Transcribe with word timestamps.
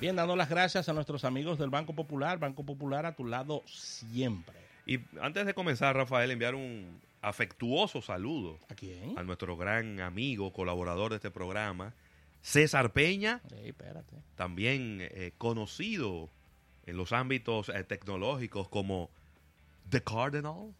Bien, 0.00 0.14
dando 0.14 0.36
las 0.36 0.48
gracias 0.48 0.88
a 0.88 0.92
nuestros 0.92 1.24
amigos 1.24 1.58
del 1.58 1.70
Banco 1.70 1.92
Popular. 1.92 2.38
Banco 2.38 2.64
Popular 2.64 3.04
a 3.06 3.16
tu 3.16 3.24
lado 3.24 3.62
siempre. 3.66 4.54
Y 4.86 5.00
antes 5.20 5.44
de 5.44 5.54
comenzar, 5.54 5.96
Rafael, 5.96 6.30
enviar 6.30 6.54
un 6.54 7.00
afectuoso 7.20 8.00
saludo 8.00 8.58
¿A 8.70 8.74
quién? 8.74 9.18
a 9.18 9.24
nuestro 9.24 9.56
gran 9.56 10.00
amigo, 10.00 10.52
colaborador 10.52 11.10
de 11.10 11.16
este 11.16 11.32
programa, 11.32 11.92
César 12.42 12.92
Peña, 12.92 13.40
Ey, 13.60 13.70
espérate. 13.70 14.14
también 14.36 14.98
eh, 15.00 15.32
conocido 15.36 16.30
en 16.86 16.96
los 16.96 17.12
ámbitos 17.12 17.68
eh, 17.70 17.82
tecnológicos 17.82 18.68
como 18.68 19.10
The 19.90 20.00
Cardinal, 20.02 20.72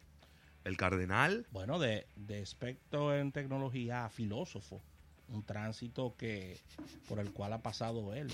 el 0.64 0.76
cardenal. 0.76 1.44
Bueno, 1.50 1.80
de, 1.80 2.06
de 2.14 2.38
experto 2.38 3.14
en 3.14 3.32
tecnología 3.32 4.04
a 4.04 4.10
filósofo. 4.10 4.80
Un 5.28 5.42
tránsito 5.42 6.14
que 6.16 6.56
por 7.08 7.18
el 7.18 7.32
cual 7.32 7.52
ha 7.52 7.58
pasado 7.58 8.14
él 8.14 8.28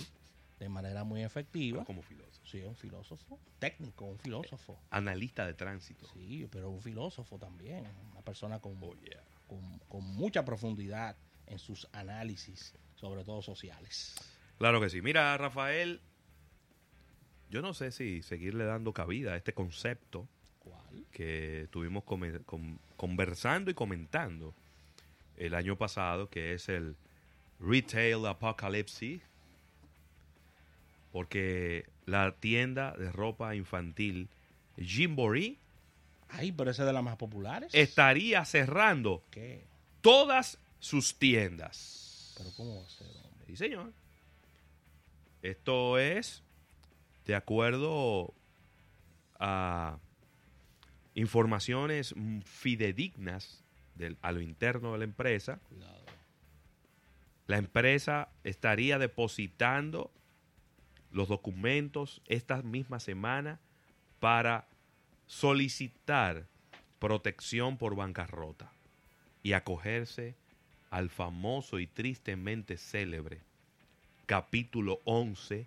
de 0.59 0.69
manera 0.69 1.05
muy 1.05 1.23
efectiva. 1.23 1.85
como 1.85 2.03
filósofo. 2.03 2.47
Sí, 2.47 2.63
un 2.63 2.77
filósofo 2.77 3.39
técnico, 3.59 4.05
un 4.07 4.19
filósofo. 4.19 4.79
Analista 4.91 5.47
de 5.47 5.55
tránsito. 5.55 6.07
Sí, 6.13 6.47
pero 6.51 6.71
un 6.71 6.81
filósofo 6.81 7.39
también. 7.39 7.87
Una 8.13 8.23
persona 8.23 8.61
con, 8.61 8.77
Oh, 8.83 8.95
yeah. 9.03 9.23
con, 9.49 9.79
con 9.89 10.05
mucha 10.05 10.45
profundidad 10.45 11.17
en 11.47 11.59
sus 11.59 11.87
análisis, 11.93 12.75
sobre 12.95 13.25
todo 13.25 13.43
sociales. 13.43 14.15
Claro 14.59 14.81
que 14.81 14.89
sí. 14.89 15.03
Mira, 15.03 15.37
Rafael, 15.37 16.01
yo 17.51 17.61
no 17.63 17.75
sé 17.75 17.91
si 17.93 18.23
seguirle 18.23 18.65
dando 18.65 18.93
cabida 18.93 19.33
a 19.33 19.37
este 19.37 19.53
concepto 19.53 20.29
¿Cuál? 20.61 21.05
que 21.13 21.63
estuvimos 21.63 22.05
con- 22.05 22.79
conversando 22.97 23.71
y 23.71 23.75
comentando 23.75 24.55
el 25.37 25.55
año 25.55 25.77
pasado, 25.77 26.31
que 26.31 26.55
es 26.55 26.69
el 26.69 26.97
Retail 27.61 28.25
Apocalypse, 28.27 29.21
porque 31.15 31.87
la 32.07 32.33
tienda 32.41 32.91
de 32.99 33.13
ropa 33.13 33.55
infantil 33.55 34.29
Gymboree 34.77 35.59
Ay, 36.29 36.51
pero 36.51 36.73
ese 36.73 36.83
es 36.83 36.87
de 36.87 36.93
las 36.93 37.05
más 37.05 37.17
populares. 37.17 37.73
estaría 37.73 38.45
cerrando 38.45 39.23
¿Qué? 39.31 39.65
todas 40.01 40.59
sus 40.81 41.15
tiendas. 41.17 42.35
¿Pero 42.37 42.51
cómo 42.57 42.81
va 42.81 42.85
a 42.85 42.91
ser, 42.91 43.07
hombre? 43.07 43.47
Sí, 43.47 43.57
señor. 43.57 43.93
Esto 45.43 45.99
es 46.01 46.43
de 47.27 47.37
acuerdo 47.37 48.35
a 49.39 49.99
informaciones 51.15 52.13
fidedignas 52.45 53.63
del- 53.95 54.19
a 54.23 54.33
lo 54.33 54.41
interno 54.41 54.93
de 54.93 54.99
la 54.99 55.05
empresa. 55.05 55.61
Cuidado. 55.69 56.03
La 57.47 57.59
empresa 57.59 58.31
estaría 58.43 58.99
depositando 58.99 60.11
los 61.15 61.29
documentos 61.29 62.21
esta 62.27 62.61
misma 62.63 62.99
semana 62.99 63.61
para 64.19 64.67
solicitar 65.27 66.47
protección 66.99 67.79
por 67.79 67.95
bancarrota 67.95 68.73
y 69.43 69.53
acogerse 69.53 70.35
al 70.91 71.11
famoso 71.11 71.79
y 71.79 71.87
tristemente 71.87 72.77
célebre 72.77 73.41
capítulo 74.27 75.01
11 75.05 75.67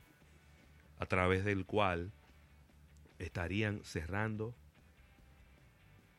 a 0.99 1.05
través 1.05 1.45
del 1.45 1.65
cual 1.65 2.11
estarían 3.17 3.81
cerrando 3.85 4.53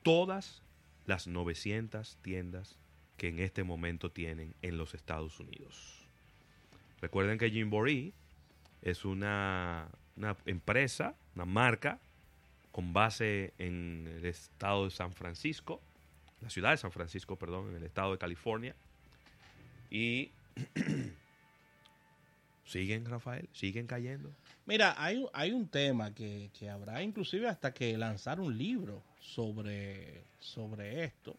todas 0.03 0.63
las 1.05 1.27
900 1.27 2.17
tiendas 2.23 2.79
que 3.19 3.29
en 3.29 3.41
este 3.41 3.63
momento 3.63 4.11
tienen 4.11 4.55
en 4.63 4.79
los 4.79 4.95
Estados 4.95 5.39
Unidos. 5.39 6.07
Recuerden 7.03 7.39
que 7.39 7.51
Gymboree 7.51 8.15
es 8.83 9.05
una, 9.05 9.89
una 10.17 10.37
empresa, 10.47 11.15
una 11.35 11.45
marca 11.45 11.99
con 12.73 12.93
base 12.93 13.53
en 13.59 14.07
el 14.19 14.25
estado 14.27 14.85
de 14.85 14.91
San 14.91 15.13
Francisco, 15.13 15.81
la 16.41 16.51
ciudad 16.51 16.71
de 16.71 16.77
San 16.77 16.93
Francisco, 16.93 17.37
perdón, 17.37 17.71
en 17.71 17.77
el 17.77 17.85
estado 17.85 18.13
de 18.13 18.19
California. 18.19 18.75
Y 19.91 20.31
siguen, 22.65 23.05
Rafael, 23.07 23.49
siguen 23.53 23.87
cayendo. 23.87 24.31
Mira, 24.67 24.95
hay, 25.03 25.17
un- 25.17 25.31
hay 25.33 25.53
un 25.53 25.67
tema 25.69 26.15
que, 26.15 26.51
que 26.59 26.69
habrá 26.69 27.03
inclusive 27.03 27.49
hasta 27.49 27.73
que 27.73 27.97
lanzar 27.97 28.41
un 28.41 28.57
libro 28.57 29.03
sobre, 29.21 30.23
sobre 30.39 31.05
esto. 31.05 31.37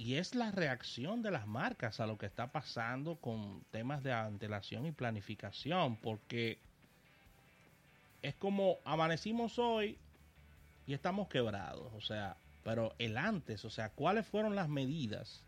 Y 0.00 0.14
es 0.14 0.34
la 0.34 0.50
reacción 0.50 1.20
de 1.20 1.30
las 1.30 1.46
marcas 1.46 2.00
a 2.00 2.06
lo 2.06 2.16
que 2.16 2.24
está 2.24 2.46
pasando 2.46 3.16
con 3.16 3.62
temas 3.70 4.02
de 4.02 4.14
antelación 4.14 4.86
y 4.86 4.92
planificación. 4.92 5.96
Porque 5.96 6.56
es 8.22 8.34
como 8.36 8.78
amanecimos 8.86 9.58
hoy 9.58 9.98
y 10.86 10.94
estamos 10.94 11.28
quebrados. 11.28 11.92
O 11.92 12.00
sea, 12.00 12.38
pero 12.64 12.94
el 12.98 13.18
antes, 13.18 13.62
o 13.66 13.68
sea, 13.68 13.90
¿cuáles 13.90 14.26
fueron 14.26 14.56
las 14.56 14.70
medidas 14.70 15.42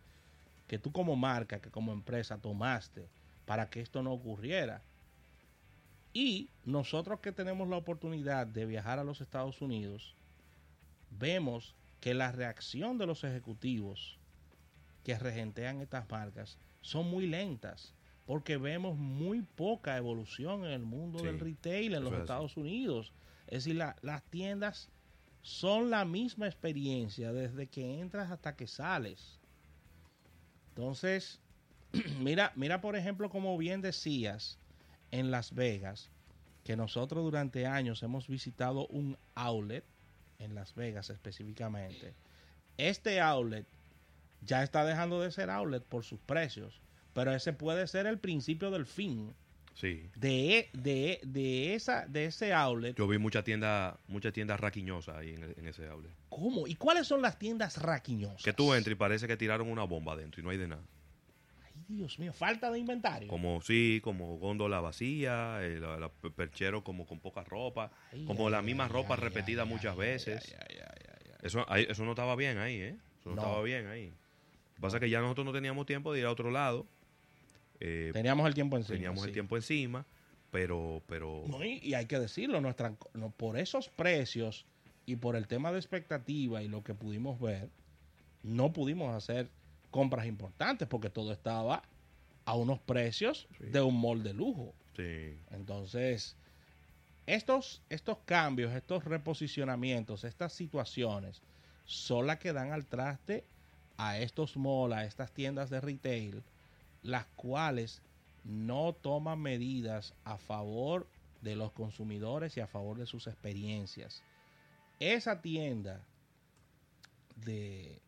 que 0.68 0.78
tú 0.78 0.92
como 0.92 1.16
marca, 1.16 1.58
que 1.58 1.70
como 1.70 1.90
empresa 1.90 2.36
tomaste 2.36 3.08
para 3.46 3.70
que 3.70 3.80
esto 3.80 4.02
no 4.02 4.12
ocurriera? 4.12 4.82
Y 6.12 6.50
nosotros 6.66 7.20
que 7.20 7.32
tenemos 7.32 7.70
la 7.70 7.78
oportunidad 7.78 8.46
de 8.46 8.66
viajar 8.66 8.98
a 8.98 9.04
los 9.04 9.22
Estados 9.22 9.62
Unidos, 9.62 10.14
vemos 11.08 11.74
que 12.02 12.12
la 12.12 12.32
reacción 12.32 12.98
de 12.98 13.06
los 13.06 13.24
ejecutivos 13.24 14.18
que 15.04 15.18
regentean 15.18 15.80
estas 15.80 16.08
marcas 16.10 16.58
son 16.80 17.08
muy 17.10 17.26
lentas, 17.26 17.94
porque 18.26 18.56
vemos 18.56 18.96
muy 18.96 19.42
poca 19.42 19.96
evolución 19.96 20.64
en 20.64 20.70
el 20.72 20.82
mundo 20.84 21.18
Sí, 21.20 21.26
del 21.26 21.40
retail 21.40 21.94
en 21.94 22.04
los 22.04 22.12
es 22.12 22.14
así. 22.18 22.22
Estados 22.22 22.56
Unidos. 22.56 23.12
Es 23.46 23.64
decir, 23.64 23.76
la- 23.76 23.96
las 24.02 24.22
tiendas 24.24 24.88
son 25.42 25.90
la 25.90 26.04
misma 26.04 26.46
experiencia 26.46 27.32
desde 27.32 27.66
que 27.66 27.98
entras 28.00 28.30
hasta 28.30 28.54
que 28.54 28.66
sales. 28.68 29.40
Entonces, 30.70 31.40
mira, 32.20 32.52
mira 32.56 32.80
por 32.80 32.96
ejemplo, 32.96 33.28
como 33.30 33.56
bien 33.58 33.80
decías, 33.82 34.58
en 35.10 35.30
Las 35.30 35.54
Vegas, 35.54 36.10
que 36.64 36.76
nosotros 36.76 37.24
durante 37.24 37.66
años 37.66 38.02
hemos 38.02 38.28
visitado 38.28 38.86
un 38.86 39.18
outlet 39.34 39.84
en 40.38 40.54
Las 40.54 40.74
Vegas 40.74 41.10
específicamente. 41.10 42.14
Este 42.78 43.20
outlet 43.20 43.66
ya 44.42 44.62
está 44.62 44.84
dejando 44.84 45.20
de 45.20 45.30
ser 45.30 45.50
outlet 45.50 45.82
por 45.84 46.04
sus 46.04 46.20
precios, 46.20 46.80
pero 47.12 47.32
ese 47.34 47.52
puede 47.52 47.86
ser 47.86 48.06
el 48.06 48.18
principio 48.18 48.70
del 48.70 48.86
fin 48.86 49.34
Sí. 49.74 50.10
de, 50.16 50.68
de, 50.74 51.18
de, 51.22 51.74
esa, 51.74 52.06
de 52.06 52.26
ese 52.26 52.52
outlet. 52.52 52.94
Yo 52.94 53.08
vi 53.08 53.16
muchas 53.16 53.42
tiendas 53.42 53.94
muchas 54.06 54.34
tiendas 54.34 54.60
raquiñosas 54.60 55.16
ahí 55.16 55.30
en, 55.30 55.42
en 55.56 55.66
ese 55.66 55.86
outlet. 55.88 56.12
¿Cómo? 56.28 56.66
¿Y 56.66 56.74
cuáles 56.74 57.06
son 57.06 57.22
las 57.22 57.38
tiendas 57.38 57.80
raquiñosas? 57.80 58.42
Que 58.42 58.52
tú 58.52 58.74
entras 58.74 58.92
y 58.92 58.96
parece 58.96 59.26
que 59.26 59.36
tiraron 59.36 59.70
una 59.70 59.84
bomba 59.84 60.12
adentro 60.12 60.40
y 60.40 60.44
no 60.44 60.50
hay 60.50 60.58
de 60.58 60.68
nada. 60.68 60.82
Ay, 61.64 61.72
Dios 61.88 62.18
mío, 62.18 62.34
falta 62.34 62.70
de 62.70 62.78
inventario. 62.80 63.28
Como 63.28 63.62
sí, 63.62 64.00
como 64.04 64.36
góndola 64.36 64.80
vacía, 64.80 65.62
el, 65.64 65.80
la 65.80 66.10
perchero 66.36 66.84
como 66.84 67.06
con 67.06 67.20
poca 67.20 67.42
ropa, 67.42 67.90
Ay, 68.12 68.26
como 68.26 68.46
ay, 68.48 68.52
la 68.52 68.60
misma 68.62 68.88
ropa 68.88 69.16
repetida 69.16 69.64
muchas 69.64 69.96
veces. 69.96 70.54
Eso, 71.42 71.66
eso 71.74 72.04
no 72.04 72.10
estaba 72.12 72.36
bien 72.36 72.58
ahí, 72.58 72.74
¿eh? 72.76 72.96
Eso 73.20 73.30
no, 73.30 73.36
No. 73.36 73.42
estaba 73.42 73.62
bien 73.62 73.86
ahí. 73.86 74.12
Pasa 74.82 75.00
que 75.00 75.08
ya 75.08 75.20
nosotros 75.20 75.46
no 75.46 75.52
teníamos 75.52 75.86
tiempo 75.86 76.12
de 76.12 76.18
ir 76.20 76.26
a 76.26 76.30
otro 76.30 76.50
lado. 76.50 76.86
Eh, 77.80 78.10
Teníamos 78.12 78.46
el 78.46 78.52
tiempo 78.54 78.76
encima. 78.76 78.94
teníamos 78.96 79.24
el 79.26 79.32
tiempo 79.32 79.56
encima, 79.56 80.04
pero, 80.50 81.02
pero 81.06 81.44
No, 81.48 81.64
y, 81.64 81.78
y 81.82 81.94
hay 81.94 82.06
que 82.06 82.18
decirlo, 82.18 82.60
nuestra, 82.60 82.94
no, 83.14 83.30
por 83.30 83.56
esos 83.58 83.88
precios 83.88 84.66
y 85.06 85.16
por 85.16 85.34
el 85.36 85.46
tema 85.48 85.72
de 85.72 85.78
expectativa 85.78 86.62
y 86.62 86.68
lo 86.68 86.84
que 86.84 86.94
pudimos 86.94 87.40
ver, 87.40 87.70
no 88.42 88.72
pudimos 88.72 89.14
hacer 89.14 89.48
compras 89.90 90.26
importantes 90.26 90.86
porque 90.88 91.10
todo 91.10 91.32
estaba 91.32 91.82
a 92.44 92.54
unos 92.56 92.78
precios 92.80 93.46
Sí. 93.58 93.66
de 93.66 93.80
un 93.80 94.00
mall 94.00 94.22
de 94.22 94.34
lujo. 94.34 94.74
sí, 94.96 95.38
Entonces, 95.50 96.36
estos, 97.26 97.82
estos 97.88 98.18
cambios, 98.24 98.72
estos 98.74 99.04
reposicionamientos, 99.04 100.24
estas 100.24 100.52
situaciones 100.52 101.40
son 101.84 102.26
las 102.26 102.38
que 102.38 102.52
dan 102.52 102.72
al 102.72 102.86
traste 102.86 103.44
a 104.08 104.18
estos 104.18 104.56
malls, 104.56 104.94
a 104.94 105.04
estas 105.04 105.32
tiendas 105.32 105.70
de 105.70 105.80
retail, 105.80 106.42
las 107.02 107.26
cuales 107.36 108.00
no 108.44 108.92
toman 108.94 109.40
medidas 109.40 110.14
a 110.24 110.36
favor 110.38 111.06
de 111.42 111.56
los 111.56 111.72
consumidores 111.72 112.56
y 112.56 112.60
a 112.60 112.66
favor 112.66 112.98
de 112.98 113.06
sus 113.06 113.26
experiencias. 113.26 114.22
Esa 115.00 115.40
tienda 115.40 116.00
de, 117.36 117.98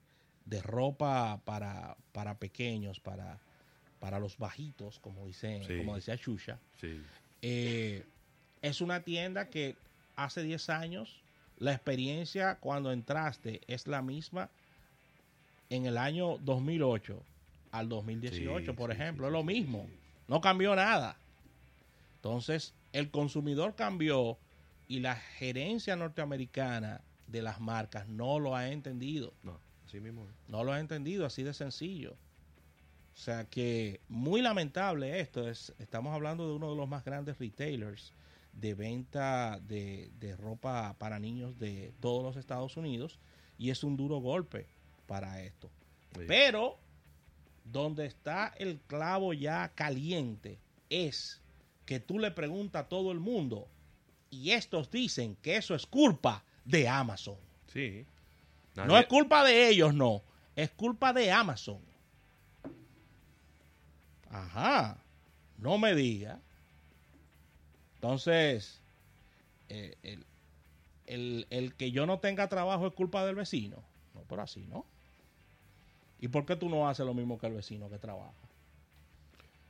de 0.44 0.62
ropa 0.62 1.41
para, 1.44 1.96
para 2.12 2.38
pequeños, 2.38 3.00
para, 3.00 3.38
para 4.00 4.19
los 4.19 4.38
bajitos, 4.38 4.99
como, 5.00 5.26
dice, 5.26 5.62
Sí. 5.67 5.76
como 5.79 5.94
decía 5.96 6.17
Shusha, 6.17 6.58
sí. 6.81 7.00
eh, 7.43 8.05
es 8.62 8.81
una 8.81 9.00
tienda 9.02 9.49
que 9.50 9.76
hace 10.17 10.43
10 10.43 10.69
años 10.70 11.20
la 11.58 11.73
experiencia 11.73 12.56
cuando 12.56 12.93
entraste 12.93 13.61
es 13.67 13.87
la 13.87 14.02
misma 14.02 14.50
en 15.70 15.87
el 15.87 15.99
año 15.99 16.38
2008 16.38 17.22
al 17.72 17.88
2018, 17.88 18.72
Sí, 18.72 18.76
por 18.76 18.90
sí, 18.90 18.96
ejemplo, 19.00 19.26
sí, 19.26 19.28
es 19.28 19.32
lo 19.32 19.44
mismo. 19.44 19.88
No 20.28 20.40
cambió 20.40 20.75
nada. 20.76 21.16
Entonces, 22.16 22.75
el 22.93 23.11
consumidor 23.11 23.75
cambió 23.75 24.38
y 24.88 25.00
la 25.00 25.16
gerencia 25.16 25.96
norteamericana 25.96 27.02
de 27.26 27.43
las 27.43 27.61
marcas 27.61 28.08
no 28.08 28.38
lo 28.38 28.55
ha 28.55 28.70
entendido. 28.70 29.34
No, 29.43 29.58
así 29.87 30.00
mismo. 30.00 30.26
No 30.49 30.64
lo 30.64 30.72
ha 30.72 30.81
entendido, 30.81 31.26
así 31.26 31.43
de 31.43 31.52
sencillo. 31.52 32.17
O 33.14 33.17
sea 33.17 33.44
que 33.44 34.00
muy 34.08 34.43
lamentable 34.43 35.20
esto. 35.20 35.49
Es, 35.49 35.72
estamos 35.78 36.14
hablando 36.14 36.49
de 36.49 36.55
uno 36.55 36.70
de 36.70 36.76
los 36.76 36.88
más 36.88 37.05
grandes 37.05 37.38
retailers 37.38 38.12
de 38.52 38.75
venta 38.75 39.60
de, 39.60 40.10
de 40.20 40.37
ropa 40.37 40.94
para 40.99 41.19
niños 41.19 41.58
de 41.58 41.93
todos 42.00 42.22
los 42.22 42.37
Estados 42.37 42.76
Unidos 42.76 43.19
y 43.58 43.70
es 43.70 43.82
un 43.84 43.96
duro 43.96 44.19
golpe 44.19 44.67
para 45.06 45.42
esto. 45.42 45.70
Sí. 46.16 46.24
Pero 46.26 46.78
donde 47.64 48.06
está 48.06 48.52
el 48.58 48.80
clavo 48.86 49.32
ya 49.32 49.70
caliente 49.74 50.58
es 50.90 51.40
que 51.86 52.00
tú 52.00 52.18
le 52.18 52.30
preguntas 52.30 52.84
a 52.84 52.88
todo 52.88 53.10
el 53.12 53.20
mundo 53.20 53.68
y 54.30 54.50
estos 54.50 54.90
dicen 54.90 55.36
que 55.42 55.56
eso 55.56 55.74
es 55.74 55.86
culpa 55.86 56.44
de 56.64 56.88
Amazon. 56.88 57.36
Sí. 57.72 58.06
No 58.74 58.98
es 58.98 59.06
culpa 59.06 59.44
de 59.44 59.68
ellos, 59.68 59.94
no. 59.94 60.22
Es 60.56 60.70
culpa 60.70 61.12
de 61.12 61.30
Amazon. 61.30 61.80
Ajá. 64.30 64.98
No 65.58 65.78
me 65.78 65.94
diga. 65.94 66.40
Entonces, 67.96 68.80
eh, 69.68 69.96
el, 70.02 70.24
el- 71.06 71.46
el 71.50 71.74
que 71.74 71.90
yo 71.92 72.06
no 72.06 72.18
tenga 72.18 72.48
trabajo 72.48 72.86
es 72.86 72.92
culpa 72.94 73.24
del 73.24 73.36
vecino. 73.36 73.82
No, 74.14 74.22
pero 74.28 74.42
así, 74.42 74.66
¿no? 74.66 74.84
¿Y 76.24 76.28
por 76.28 76.46
qué 76.46 76.56
tú 76.56 76.70
no 76.70 76.88
haces 76.88 77.04
lo 77.04 77.12
mismo 77.12 77.38
que 77.38 77.46
el 77.46 77.52
vecino 77.52 77.90
que 77.90 77.98
trabaja? 77.98 78.32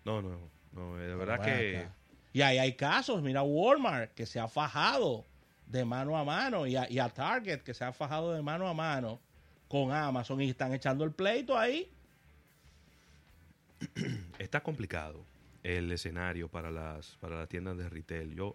No, 0.05 0.23
no, 0.23 0.39
no. 0.71 0.97
De 0.97 1.17
verdad 1.17 1.41
que. 1.41 1.79
acá. 1.79 1.93
Y 2.33 2.43
ahí 2.43 2.59
hay 2.59 2.75
casos, 2.75 3.21
mira 3.23 3.43
Walmart 3.43 4.15
que 4.15 4.25
se 4.25 4.39
ha 4.39 4.47
fajado 4.47 5.25
de 5.67 5.85
mano 5.85 6.17
a 6.17 6.23
mano 6.23 6.65
y 6.69 6.77
a, 6.77 6.89
y 6.89 7.01
a 7.01 7.09
Target 7.09 7.63
que 7.63 7.75
se 7.75 7.85
ha 7.85 7.93
fajado 7.93 8.35
de 8.35 8.41
mano 8.41 8.69
a 8.69 8.73
mano 8.73 9.19
con 9.67 9.91
Amazon 9.91 10.41
y 10.43 10.51
están 10.51 10.73
echando 10.73 11.03
el 11.03 11.11
pleito 11.11 11.59
ahí. 11.59 11.91
está 14.39 14.63
complicado 14.63 15.25
el 15.65 15.91
escenario 15.91 16.47
para 16.47 16.71
las, 16.71 17.17
para 17.17 17.35
las 17.35 17.49
tiendas 17.49 17.77
de 17.79 17.89
retail. 17.89 18.33
Yo, 18.33 18.55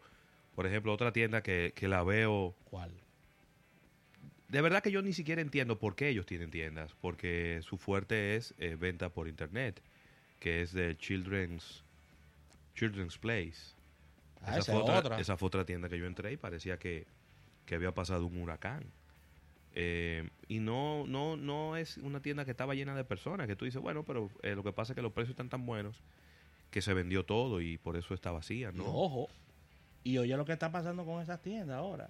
por 0.55 0.65
ejemplo, 0.65 0.93
otra 0.93 1.11
tienda 1.11 1.43
que, 1.43 1.73
que 1.75 1.89
la 1.89 2.03
veo. 2.03 2.55
¿Cuál? 2.63 2.91
De 4.49 4.61
verdad 4.61 4.81
que 4.83 4.91
yo 4.91 5.01
ni 5.01 5.13
siquiera 5.13 5.41
entiendo 5.41 5.79
por 5.79 5.95
qué 5.95 6.09
ellos 6.09 6.25
tienen 6.25 6.51
tiendas. 6.51 6.93
Porque 6.99 7.61
su 7.63 7.77
fuerte 7.77 8.35
es 8.35 8.53
eh, 8.57 8.75
venta 8.75 9.09
por 9.09 9.27
internet. 9.27 9.81
Que 10.39 10.61
es 10.61 10.73
de 10.73 10.97
Children's, 10.97 11.83
Children's 12.75 13.17
Place. 13.17 13.75
Ah, 14.41 14.51
esa, 14.51 14.59
esa 14.59 14.71
fue 14.73 14.81
otra, 14.81 14.99
otra. 14.99 15.19
esa 15.19 15.37
fue 15.37 15.47
otra 15.47 15.65
tienda 15.65 15.89
que 15.89 15.97
yo 15.99 16.05
entré 16.05 16.31
y 16.31 16.37
parecía 16.37 16.77
que, 16.77 17.05
que 17.65 17.75
había 17.75 17.93
pasado 17.93 18.25
un 18.25 18.41
huracán. 18.41 18.85
Eh, 19.73 20.27
y 20.47 20.59
no, 20.59 21.05
no, 21.07 21.37
no 21.37 21.77
es 21.77 21.97
una 21.97 22.21
tienda 22.21 22.43
que 22.45 22.51
estaba 22.51 22.73
llena 22.73 22.95
de 22.95 23.03
personas, 23.03 23.47
que 23.47 23.55
tú 23.55 23.65
dices, 23.65 23.81
bueno, 23.81 24.03
pero 24.03 24.31
eh, 24.41 24.55
lo 24.55 24.63
que 24.63 24.73
pasa 24.73 24.93
es 24.93 24.95
que 24.95 25.01
los 25.01 25.11
precios 25.11 25.31
están 25.31 25.49
tan 25.49 25.65
buenos 25.65 26.01
que 26.71 26.81
se 26.81 26.93
vendió 26.93 27.23
todo 27.25 27.61
y 27.61 27.77
por 27.77 27.95
eso 27.97 28.13
está 28.13 28.31
vacía, 28.31 28.71
Y 28.73 28.77
¿no? 28.77 28.85
ojo. 28.85 29.29
Y 30.03 30.17
oye 30.17 30.35
lo 30.37 30.45
que 30.45 30.53
está 30.53 30.71
pasando 30.71 31.05
con 31.05 31.21
esas 31.21 31.41
tiendas 31.41 31.77
ahora. 31.77 32.09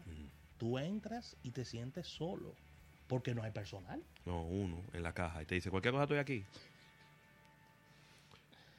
Tú 0.59 0.77
entras 0.77 1.35
y 1.41 1.51
te 1.51 1.65
sientes 1.65 2.05
solo 2.05 2.53
porque 3.07 3.33
no 3.33 3.41
hay 3.41 3.51
personal. 3.51 4.03
No, 4.25 4.43
uno 4.43 4.83
en 4.93 5.01
la 5.01 5.13
caja 5.13 5.41
y 5.41 5.45
te 5.45 5.55
dice, 5.55 5.71
cualquier 5.71 5.93
cosa 5.93 6.03
estoy 6.03 6.19
aquí. 6.19 6.43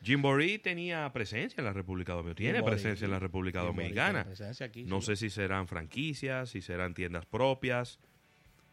Jimboree 0.02 0.58
tenía 0.58 1.12
presencia 1.12 1.60
en 1.60 1.64
la 1.64 1.72
República 1.72 2.12
Dominicana, 2.12 2.36
tiene 2.36 2.62
presencia 2.62 3.04
en 3.04 3.10
la 3.10 3.18
República 3.18 3.62
Jimboree 3.62 3.88
Dominicana. 3.94 4.26
aquí, 4.60 4.84
No 4.84 5.00
sí. 5.00 5.06
sé 5.08 5.16
si 5.16 5.30
serán 5.30 5.66
franquicias, 5.68 6.50
si 6.50 6.62
serán 6.62 6.94
tiendas 6.94 7.26
propias, 7.26 7.98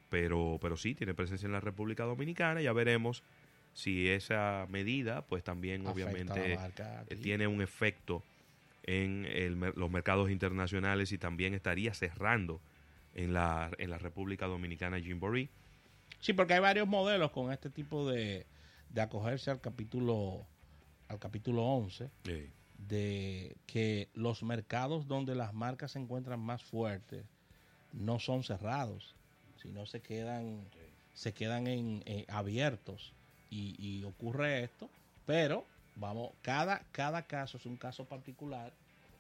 pero, 0.10 0.58
pero 0.62 0.78
sí, 0.78 0.96
tiene 0.96 1.14
presencia 1.14 1.48
en 1.48 1.54
la 1.54 1.60
República 1.60 2.04
Dominicana. 2.04 2.62
Ya 2.62 2.72
veremos 2.72 3.24
si 3.74 4.08
esa 4.10 4.68
medida, 4.70 5.26
pues 5.28 5.44
también 5.44 5.82
Afecta 5.88 5.94
obviamente 5.94 6.56
marca 6.56 7.06
eh, 7.10 7.16
tiene 7.16 7.48
un 7.48 7.62
efecto 7.62 8.24
en 8.84 9.26
el 9.26 9.60
los 9.76 9.92
mercados 9.92 10.32
internacionales 10.32 11.12
y 11.12 11.18
también 11.18 11.54
estaría 11.54 11.94
cerrando 11.94 12.62
en 13.18 13.34
la, 13.34 13.70
en 13.80 13.90
la 13.90 13.98
República 13.98 14.46
Dominicana 14.46 15.00
Jimboree. 15.02 15.50
Sí, 16.22 16.34
porque 16.34 16.54
hay 16.54 16.60
varios 16.60 16.88
modelos 16.88 17.32
con 17.32 17.52
este 17.52 17.70
tipo 17.70 18.10
de, 18.10 18.46
de 18.90 19.02
acogerse 19.02 19.52
al 19.52 19.60
capítulo 19.60 20.46
al 21.10 21.20
capítulo 21.20 21.64
11 21.64 22.10
Eh, 22.26 22.50
de 22.78 23.56
que 23.66 24.08
los 24.14 24.44
mercados 24.44 25.08
donde 25.08 25.36
las 25.36 25.54
marcas 25.54 25.94
se 25.94 26.00
encuentran 26.00 26.40
más 26.40 26.62
fuertes 26.64 27.26
no 27.92 28.20
son 28.20 28.44
cerrados, 28.44 29.16
sino 29.62 29.86
se 29.86 30.02
quedan 30.02 30.62
se 31.14 31.34
quedan 31.34 31.66
en, 31.68 32.04
eh, 32.06 32.26
abiertos. 32.30 33.14
Y, 33.50 33.76
y 33.80 34.04
ocurre 34.04 34.64
esto, 34.64 34.90
pero 35.26 35.66
vamos 35.96 36.32
cada 36.44 36.82
cada 36.92 37.24
caso 37.24 37.58
es 37.58 37.66
un 37.66 37.78
caso 37.78 38.06
particular, 38.06 38.72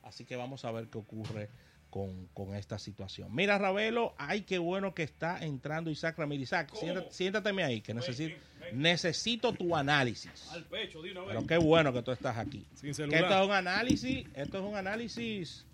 así 0.03 0.23
que 0.25 0.35
vamos 0.35 0.65
a 0.65 0.71
ver 0.71 0.87
qué 0.87 0.99
ocurre 0.99 1.49
con, 1.97 2.27
con 2.35 2.53
esta 2.55 2.77
situación. 2.77 3.33
Mira, 3.33 3.57
Ravelo, 3.57 4.13
ay, 4.19 4.41
qué 4.41 4.59
bueno 4.59 4.93
que 4.93 5.01
está 5.01 5.43
entrando 5.43 5.89
Isaac 5.89 6.15
Ramírez. 6.19 6.43
Isaac, 6.43 6.69
siéntate, 6.75 7.11
siéntateme 7.11 7.63
ahí, 7.63 7.81
que 7.81 7.91
necesito, 7.95 8.35
necesito 8.71 9.51
tu 9.51 9.75
análisis. 9.75 10.47
Al 10.51 10.63
pecho, 10.65 11.01
de 11.01 11.11
una 11.13 11.21
vez. 11.21 11.29
Pero 11.29 11.47
qué 11.47 11.57
bueno 11.57 11.91
que 11.91 12.03
tú 12.03 12.11
estás 12.11 12.37
aquí. 12.37 12.67
Sin 12.75 12.89
Que 12.89 12.93
celular. 12.93 13.23
esto 13.23 13.39
es 13.41 13.45
un 13.47 13.51
análisis, 13.51 14.27
esto 14.35 14.57
es 14.59 14.63
un 14.63 14.75
análisis 14.75 15.65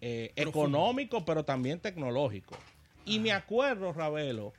eh, 0.00 0.32
económico, 0.34 1.24
pero 1.24 1.44
también 1.44 1.78
tecnológico. 1.78 2.58
Y 3.04 3.20
me 3.20 3.30
acuerdo, 3.30 3.92
Ravelo, 3.92 4.52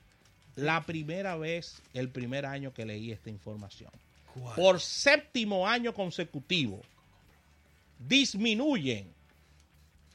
la 0.56 0.86
primera 0.86 1.36
vez, 1.36 1.82
el 1.94 2.08
primer 2.08 2.46
año 2.46 2.74
que 2.74 2.86
leí 2.86 3.12
esta 3.12 3.30
información. 3.30 3.92
¿Cuál? 4.34 4.56
Por 4.56 4.80
séptimo 4.80 5.68
año 5.68 5.94
consecutivo, 5.94 6.82
disminuyen, 8.08 9.19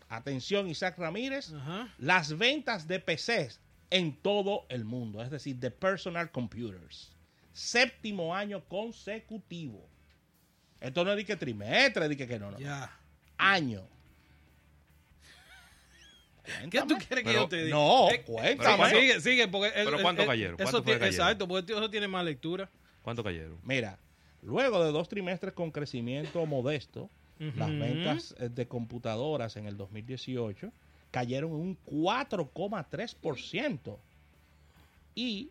atención 0.09 0.69
Isaac 0.69 0.99
Ramírez, 0.99 1.53
Ajá. 1.53 1.93
las 1.99 2.37
ventas 2.37 2.87
de 2.89 3.01
PCs 3.01 3.61
en 3.91 4.15
todo 4.17 4.67
el 4.69 4.85
mundo, 4.85 5.23
es 5.23 5.31
decir, 5.31 5.57
de 5.57 5.71
personal 5.71 6.31
computers. 6.31 7.13
Séptimo 7.53 8.35
año 8.35 8.65
consecutivo. 8.65 9.87
Esto 10.81 11.05
no 11.05 11.13
es 11.13 11.17
de 11.19 11.25
que 11.25 11.37
trimestre, 11.37 12.09
de 12.09 12.17
que, 12.17 12.27
que 12.27 12.39
no, 12.39 12.51
no. 12.51 12.59
Ya. 12.59 12.91
Año. 13.39 13.87
¿Qué 16.71 16.81
tú 16.83 16.97
quieres 16.99 17.09
que 17.09 17.23
Pero- 17.25 17.33
yo 17.43 17.49
te 17.49 17.65
diga? 17.65 17.77
No, 17.77 18.09
cuéntame. 18.27 18.77
¿cuánto- 18.77 18.99
Sigue, 19.01 19.21
sigue, 19.21 19.49
porque... 19.49 19.69
el- 19.81 19.85
¿Pero 19.87 20.03
cuánto 20.03 20.23
el- 20.23 20.29
cayeron? 20.29 20.55
Eso 20.57 20.65
¿Cuánto 20.65 20.83
fue 20.83 20.93
que 20.93 20.99
tiene- 20.99 21.01
cayeron? 21.01 21.27
Exacto, 21.27 21.49
porque 21.49 21.73
eso 21.73 21.91
tiene 21.91 22.09
más 22.09 22.25
lectura. 22.25 22.69
¿Cuánto 23.03 23.25
cayeron? 23.25 23.59
Mira, 23.63 23.99
luego 24.43 24.85
de 24.85 24.93
dos 24.93 25.09
trimestres 25.09 25.55
con 25.55 25.71
crecimiento 25.71 26.45
modesto, 26.45 27.09
las 27.39 27.71
ventas 27.71 28.35
eh, 28.39 28.49
de 28.49 28.67
computadoras 28.67 29.57
en 29.57 29.67
el 29.67 29.77
2018 29.77 30.73
cayeron 31.11 31.51
en 31.53 31.57
un 31.57 31.79
4,3%. 31.87 33.97
Y 35.15 35.51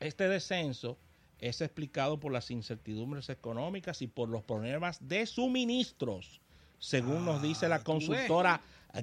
este 0.00 0.28
descenso 0.28 0.96
es 1.38 1.60
explicado 1.60 2.18
por 2.18 2.32
las 2.32 2.50
incertidumbres 2.50 3.28
económicas 3.28 4.02
y 4.02 4.06
por 4.06 4.28
los 4.28 4.42
problemas 4.42 5.06
de 5.06 5.26
suministros, 5.26 6.40
según 6.78 7.24
nos 7.24 7.42
dice 7.42 7.68
la 7.68 7.76
Ah, 7.76 7.84
tú 7.84 7.92
ves. 7.98 8.06
consultora 8.06 8.60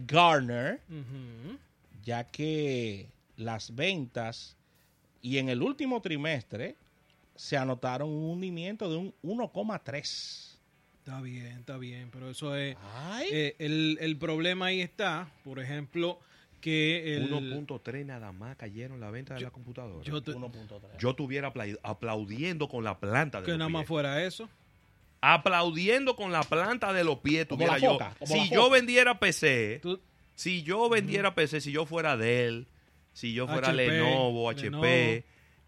Garner, 0.08 0.82
ya 2.04 2.24
que 2.24 3.08
las 3.38 3.76
ventas 3.76 4.56
y 5.22 5.38
en 5.38 5.50
el 5.50 5.62
último 5.62 6.02
trimestre 6.02 6.76
se 7.36 7.58
anotaron 7.58 8.10
un 8.10 8.30
hundimiento 8.32 8.90
de 8.90 8.98
un 8.98 9.14
1,3. 9.24 10.51
Está 11.04 11.20
bien, 11.22 11.48
está 11.48 11.78
bien, 11.78 12.10
pero 12.12 12.30
eso 12.30 12.56
es... 12.56 12.78
Ay, 12.96 13.28
eh, 13.32 13.56
el, 13.60 13.98
el 14.02 14.18
problema 14.18 14.68
ahí 14.68 14.82
está, 14.82 15.28
por 15.44 15.60
ejemplo, 15.60 16.20
que 16.62 17.16
el... 17.18 17.32
1.3 17.32 18.06
nada 18.06 18.32
más 18.32 18.56
cayeron 18.56 19.00
la 19.00 19.10
venta 19.10 19.34
de 19.34 19.42
la 19.42 19.50
computadora. 19.50 20.04
yo 20.04 20.14
Yo, 20.14 20.22
te- 20.22 20.32
1.3. 20.34 21.10
estuviera 21.10 21.48
apla- 21.52 21.78
aplaudiendo 21.82 22.68
con 22.70 22.84
la 22.84 23.00
planta 23.00 23.40
de 23.40 23.46
que 23.46 23.52
los 23.52 23.58
nada 23.58 23.70
más 23.70 23.82
pies. 23.82 23.88
fuera 23.88 24.24
eso. 24.24 24.48
Aplaudiendo 25.22 26.16
con 26.16 26.32
la 26.32 26.42
planta 26.44 26.94
de 26.94 27.04
los 27.04 27.20
pies. 27.20 27.46
Como 27.48 27.58
tuviera 27.60 27.78
yo. 27.80 27.94
foca, 27.94 28.16
si 28.26 28.38
la 28.38 28.46
yo 28.46 28.64
foca. 28.64 28.74
vendiera 28.76 29.20
PC, 29.20 29.80
Tú- 29.82 30.00
si 30.36 30.64
yo 30.64 30.90
vendiera 30.90 31.36
PC, 31.36 31.62
si 31.62 31.72
yo 31.72 31.86
fuera 31.86 32.18
Dell, 32.18 32.68
si 33.14 33.34
yo 33.34 33.48
fuera 33.48 33.70
HP, 33.70 33.88
Lenovo, 33.88 34.50
HP, 34.50 34.64
Lenovo. 34.70 35.24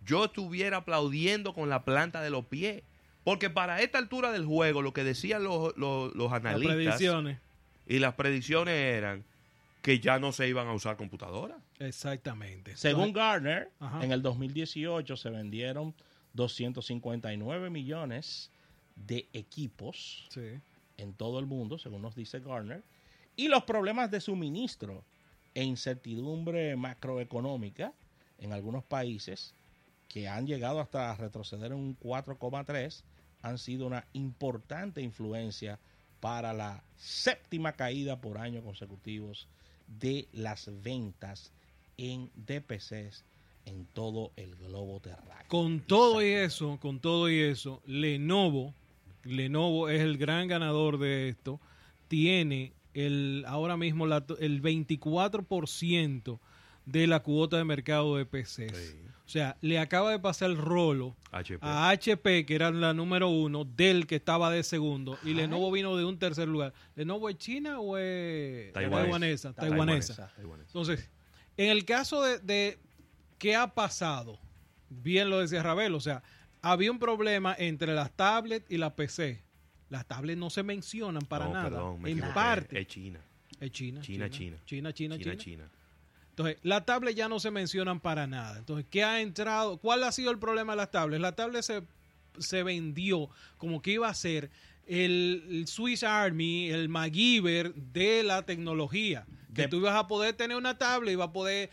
yo 0.06 0.26
estuviera 0.26 0.78
aplaudiendo 0.78 1.54
con 1.54 1.70
la 1.70 1.84
planta 1.86 2.22
de 2.22 2.30
los 2.32 2.46
pies. 2.46 2.84
Porque 3.24 3.50
para 3.50 3.82
esta 3.82 3.98
altura 3.98 4.32
del 4.32 4.46
juego, 4.46 4.82
lo 4.82 4.94
que 4.94 5.04
decían 5.04 5.44
los, 5.44 5.76
los, 5.78 6.14
los 6.16 6.32
las 6.32 6.40
analistas 6.42 6.76
predicciones. 6.76 7.40
y 7.88 8.00
las 8.00 8.14
predicciones 8.16 8.74
eran 8.76 9.24
que 9.82 10.00
ya 10.00 10.20
no 10.20 10.32
se 10.32 10.48
iban 10.48 10.68
a 10.68 10.74
usar 10.74 10.98
computadoras. 10.98 11.58
Exactamente. 11.80 12.76
Según 12.78 13.12
Gartner, 13.14 13.70
Ajá. 13.80 14.04
en 14.04 14.12
el 14.12 14.22
2018 14.22 15.16
se 15.18 15.30
vendieron 15.30 15.94
259 16.34 17.70
millones 17.70 18.50
de 18.96 19.28
equipos 19.34 20.28
Sí. 20.30 20.60
en 20.98 21.14
todo 21.14 21.40
el 21.40 21.46
mundo, 21.46 21.78
según 21.78 22.02
nos 22.02 22.16
dice 22.16 22.40
Garner, 22.40 22.82
y 23.36 23.48
los 23.48 23.64
problemas 23.64 24.12
de 24.12 24.22
suministro 24.22 25.04
e 25.56 25.64
incertidumbre 25.64 26.76
macroeconómica 26.76 27.94
en 28.40 28.54
algunos 28.54 28.84
países 28.84 29.54
que 30.10 30.28
han 30.28 30.46
llegado 30.46 30.80
hasta 30.80 31.16
retroceder 31.16 31.72
en 31.72 31.78
un 31.78 31.98
4,3 32.00 33.04
han 33.44 33.60
sido 33.60 33.86
una 33.86 34.06
importante 34.14 35.02
influencia 35.02 35.78
para 36.20 36.54
la 36.54 36.82
séptima 36.98 37.74
caída 37.74 38.20
por 38.20 38.38
año 38.40 38.62
consecutivos 38.64 39.48
de 40.00 40.28
las 40.34 40.72
ventas 40.82 41.52
en 41.98 42.32
DPCs 42.36 43.24
en 43.66 43.86
todo 43.94 44.32
el 44.38 44.56
globo 44.56 45.00
terráqueo. 45.00 45.48
Con 45.50 45.82
todo 45.82 46.22
y 46.26 46.30
eso, 46.32 46.78
con 46.82 47.00
todo 47.00 47.30
y 47.30 47.40
eso, 47.40 47.82
Lenovo, 47.86 48.74
Lenovo 49.24 49.90
es 49.90 50.02
el 50.02 50.18
gran 50.18 50.48
ganador 50.48 50.98
de 50.98 51.30
esto, 51.30 51.60
tiene 52.08 52.74
el 52.94 53.44
ahora 53.48 53.76
mismo 53.78 54.06
la- 54.08 54.26
el 54.40 54.62
24% 54.62 56.40
de 56.86 57.08
la 57.08 57.22
cuota 57.22 57.58
de 57.58 57.64
mercado 57.64 58.18
de 58.18 58.26
PCs. 58.26 58.76
Sí. 58.76 58.98
O 59.34 59.36
sea, 59.36 59.58
le 59.62 59.80
acaba 59.80 60.12
de 60.12 60.20
pasar 60.20 60.52
el 60.52 60.58
rolo 60.58 61.16
HP. 61.32 61.58
a 61.66 61.90
HP, 61.90 62.46
que 62.46 62.54
era 62.54 62.70
la 62.70 62.94
número 62.94 63.30
uno, 63.30 63.66
Dell, 63.66 64.06
que 64.06 64.16
estaba 64.18 64.52
de 64.52 64.62
segundo, 64.62 65.18
y 65.24 65.34
Lenovo 65.34 65.72
vino 65.72 65.98
de 65.98 66.06
un 66.06 66.20
tercer 66.20 66.48
lugar. 66.48 66.72
¿Lenovo 66.96 67.28
es 67.30 67.40
China 67.40 67.80
o 67.80 67.98
es 67.98 68.72
taiwanesa? 68.74 69.54
Taiwanesa. 69.54 70.32
Entonces, 70.68 71.10
en 71.58 71.72
el 71.72 71.84
caso 71.84 72.22
de, 72.22 72.38
de 72.42 72.78
qué 73.40 73.56
ha 73.56 73.74
pasado, 73.74 74.38
bien 74.92 75.32
lo 75.32 75.40
decía 75.40 75.64
Ravel, 75.64 75.96
o 75.96 76.00
sea, 76.00 76.22
había 76.62 76.92
un 76.92 77.00
problema 77.00 77.56
entre 77.58 77.96
las 77.96 78.12
tablets 78.12 78.70
y 78.70 78.78
la 78.78 78.96
PC. 78.96 79.42
Las 79.90 80.06
tablets 80.06 80.38
no 80.38 80.52
se 80.52 80.62
mencionan 80.62 81.24
para 81.24 81.46
No, 81.46 81.54
nada. 81.54 81.70
perdón, 81.72 82.02
me 82.04 82.12
en 82.12 82.18
equivoqué. 82.20 82.36
parte. 82.36 82.80
Es 82.82 82.88
China. 82.88 83.20
Es 83.60 83.72
China. 83.72 84.00
China, 84.02 84.30
China. 84.30 84.58
China, 84.68 84.94
China, 84.94 85.18
China, 85.18 85.18
China. 85.18 85.38
China. 85.38 85.70
Entonces, 86.34 86.58
las 86.64 86.84
tablets 86.86 87.16
ya 87.16 87.30
no 87.30 87.40
se 87.40 87.52
mencionan 87.52 88.00
para 88.00 88.26
nada. 88.26 88.58
Entonces, 88.58 88.86
¿qué 88.90 89.04
ha 89.04 89.22
entrado? 89.22 89.78
¿Cuál 89.78 90.04
ha 90.04 90.12
sido 90.12 90.32
el 90.32 90.40
problema 90.40 90.74
de 90.74 90.78
las 90.78 90.90
tablets? 90.92 91.22
La 91.22 91.36
tablet 91.36 91.62
se, 91.62 91.84
se 92.40 92.64
vendió 92.64 93.30
como 93.58 93.82
que 93.84 93.92
iba 93.92 94.10
a 94.10 94.14
ser 94.16 94.50
el, 94.88 95.46
el 95.50 95.68
Swiss 95.68 96.02
Army, 96.04 96.70
el 96.72 96.90
MacGyver 96.90 97.74
de 97.76 98.24
la 98.24 98.42
tecnología. 98.46 99.26
Que 99.54 99.64
De- 99.64 99.68
tú 99.68 99.78
ibas 99.78 99.94
a 99.96 100.08
poder 100.08 100.34
tener 100.34 100.58
una 100.58 100.76
tablet, 100.80 101.14
ibas 101.14 101.28
a 101.30 101.32
poder 101.32 101.70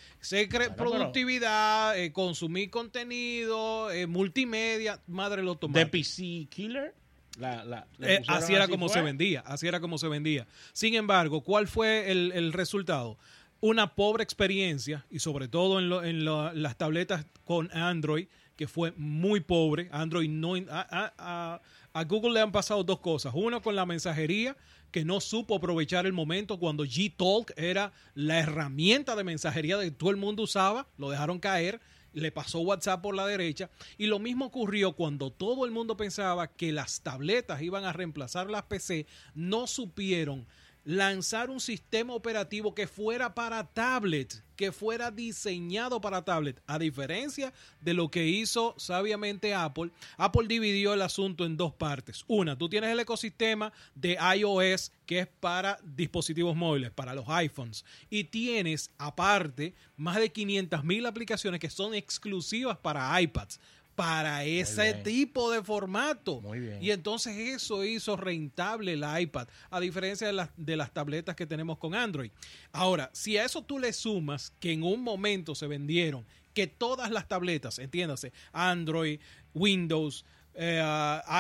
pero- 0.69 0.75
productividad, 0.77 1.99
eh, 1.99 2.13
consumir 2.13 2.69
contenido, 2.71 3.91
eh, 3.91 4.07
multimedia, 4.07 5.01
madre 5.07 5.43
lo 5.43 5.57
tomate. 5.57 5.81
¿De 5.81 5.87
PC 5.87 6.47
Killer? 6.51 6.95
La, 7.39 7.65
la- 7.65 7.87
Eh, 8.01 8.23
así 8.29 8.53
era 8.55 8.69
como 8.69 8.89
fue. 8.89 8.95
se 8.99 9.03
vendía, 9.03 9.41
así 9.47 9.67
era 9.67 9.81
como 9.81 9.97
se 9.97 10.09
vendía. 10.09 10.47
Sin 10.75 10.95
embargo, 10.95 11.41
¿cuál 11.43 11.67
fue 11.69 12.11
el, 12.11 12.33
el 12.33 12.53
resultado? 12.53 13.17
Una 13.61 13.95
pobre 13.95 14.23
experiencia 14.25 15.05
y 15.11 15.19
sobre 15.19 15.49
todo 15.49 15.79
en, 15.79 15.89
lo- 15.89 16.03
en 16.05 16.25
lo- 16.25 16.53
las 16.55 16.77
tabletas 16.79 17.27
con 17.45 17.71
Android, 17.77 18.27
que 18.57 18.67
fue 18.67 18.93
muy 18.97 19.41
pobre. 19.41 19.89
Android 19.93 20.29
no... 20.31 20.55
a, 20.71 21.61
Google 22.07 22.33
le 22.35 22.41
han 22.41 22.53
pasado 22.53 22.85
dos 22.85 23.01
cosas. 23.01 23.33
Uno 23.35 23.61
con 23.63 23.75
la 23.77 23.85
mensajería, 23.87 24.57
que 24.91 25.05
no 25.05 25.21
supo 25.21 25.57
aprovechar 25.57 26.07
el 26.07 26.13
momento 26.13 26.59
cuando 26.59 26.85
Gtalk 26.85 27.53
era 27.57 27.93
la 28.15 28.39
herramienta 28.41 29.15
de 29.17 29.25
mensajería 29.25 29.79
que 29.81 29.91
todo 29.91 30.11
el 30.11 30.17
mundo 30.17 30.43
usaba, 30.45 30.87
lo 30.99 31.11
dejaron 31.11 31.39
caer, 31.39 31.81
le 32.13 32.33
pasó 32.33 32.59
WhatsApp 32.61 33.03
por 33.03 33.15
la 33.15 33.25
derecha 33.27 33.71
y 33.97 34.07
lo 34.07 34.19
mismo 34.19 34.47
ocurrió 34.47 34.93
cuando 34.93 35.31
todo 35.31 35.65
el 35.65 35.71
mundo 35.71 35.97
pensaba 35.97 36.49
que 36.49 36.73
las 36.73 37.03
tabletas 37.03 37.63
iban 37.63 37.85
a 37.85 37.93
reemplazar 37.93 38.51
las 38.51 38.65
PC, 38.65 39.07
no 39.35 39.67
supieron 39.69 40.45
lanzar 40.85 41.51
un 41.51 41.61
sistema 41.61 42.15
operativo 42.15 42.75
que 42.75 42.87
fuera 42.87 43.35
para 43.35 43.65
tablet, 43.65 44.43
que 44.57 44.73
fuera 44.73 45.11
diseñado 45.11 46.01
para 46.01 46.25
tablet, 46.25 46.63
a 46.67 46.79
diferencia 46.79 47.53
de 47.81 47.95
lo 47.95 48.11
que 48.11 48.27
hizo 48.27 48.75
sabiamente 48.79 49.55
Apple. 49.55 49.91
Apple 50.17 50.49
dividió 50.49 50.95
el 50.95 51.03
asunto 51.03 51.45
en 51.45 51.57
dos 51.57 51.73
partes. 51.73 52.25
Una, 52.29 52.57
tú 52.57 52.69
tienes 52.69 52.91
el 52.91 53.01
ecosistema 53.01 53.73
de 53.95 54.19
iOS 54.37 54.93
que 55.07 55.21
es 55.21 55.27
para 55.27 55.79
dispositivos 55.83 56.55
móviles, 56.57 56.91
para 56.91 57.15
los 57.15 57.29
iPhones, 57.29 57.85
y 58.09 58.25
tienes 58.25 58.91
aparte 58.99 59.75
más 59.97 60.17
de 60.17 60.31
500 60.31 60.85
mil 60.85 61.07
aplicaciones 61.07 61.61
que 61.61 61.71
son 61.71 61.95
exclusivas 61.95 62.79
para 62.79 63.21
iPads. 63.21 63.61
Para 63.95 64.45
ese 64.45 64.95
tipo 64.95 65.51
de 65.51 65.63
formato. 65.63 66.41
Muy 66.41 66.61
bien. 66.61 66.83
Y 66.83 66.91
entonces 66.91 67.37
eso 67.37 67.85
hizo 67.85 68.17
rentable 68.17 68.95
el 68.95 69.05
iPad, 69.21 69.49
a 69.69 69.81
diferencia 69.81 70.27
de 70.27 70.33
las, 70.33 70.51
de 70.57 70.77
las 70.77 70.93
tabletas 70.93 71.37
que 71.37 71.47
tenemos 71.47 71.77
con 71.77 71.95
Android. 71.95 72.31
Ahora, 72.73 73.11
si 73.13 73.37
a 73.37 73.45
eso 73.45 73.63
tú 73.63 73.79
le 73.79 73.93
sumas 73.93 74.53
que 74.59 74.73
en 74.73 74.83
un 74.83 75.03
momento 75.03 75.55
se 75.55 75.67
vendieron 75.67 76.25
que 76.55 76.67
todas 76.67 77.11
las 77.11 77.29
tabletas, 77.29 77.79
entiéndase, 77.79 78.33
Android, 78.53 79.21
Windows, 79.55 80.25
eh, 80.55 80.83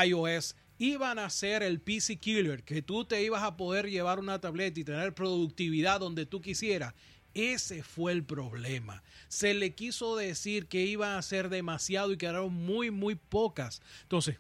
iOS, 0.07 0.57
iban 0.79 1.19
a 1.19 1.29
ser 1.29 1.63
el 1.63 1.81
PC 1.81 2.17
Killer, 2.17 2.63
que 2.63 2.83
tú 2.83 3.05
te 3.05 3.23
ibas 3.23 3.43
a 3.43 3.57
poder 3.57 3.91
llevar 3.91 4.19
una 4.19 4.41
tableta 4.41 4.81
y 4.81 4.85
tener 4.85 5.15
productividad 5.15 6.01
donde 6.01 6.27
tú 6.27 6.41
quisieras. 6.41 6.95
Ese 7.35 7.83
fue 7.83 8.13
el 8.13 8.25
problema. 8.25 9.03
Se 9.29 9.55
le 9.55 9.75
quiso 9.75 10.17
decir 10.17 10.67
que 10.67 10.83
iban 10.83 11.17
a 11.17 11.23
ser 11.23 11.49
demasiado 11.49 12.13
y 12.13 12.17
quedaron 12.17 12.53
muy, 12.53 12.91
muy 12.91 13.15
pocas. 13.15 13.83
Entonces, 14.03 14.39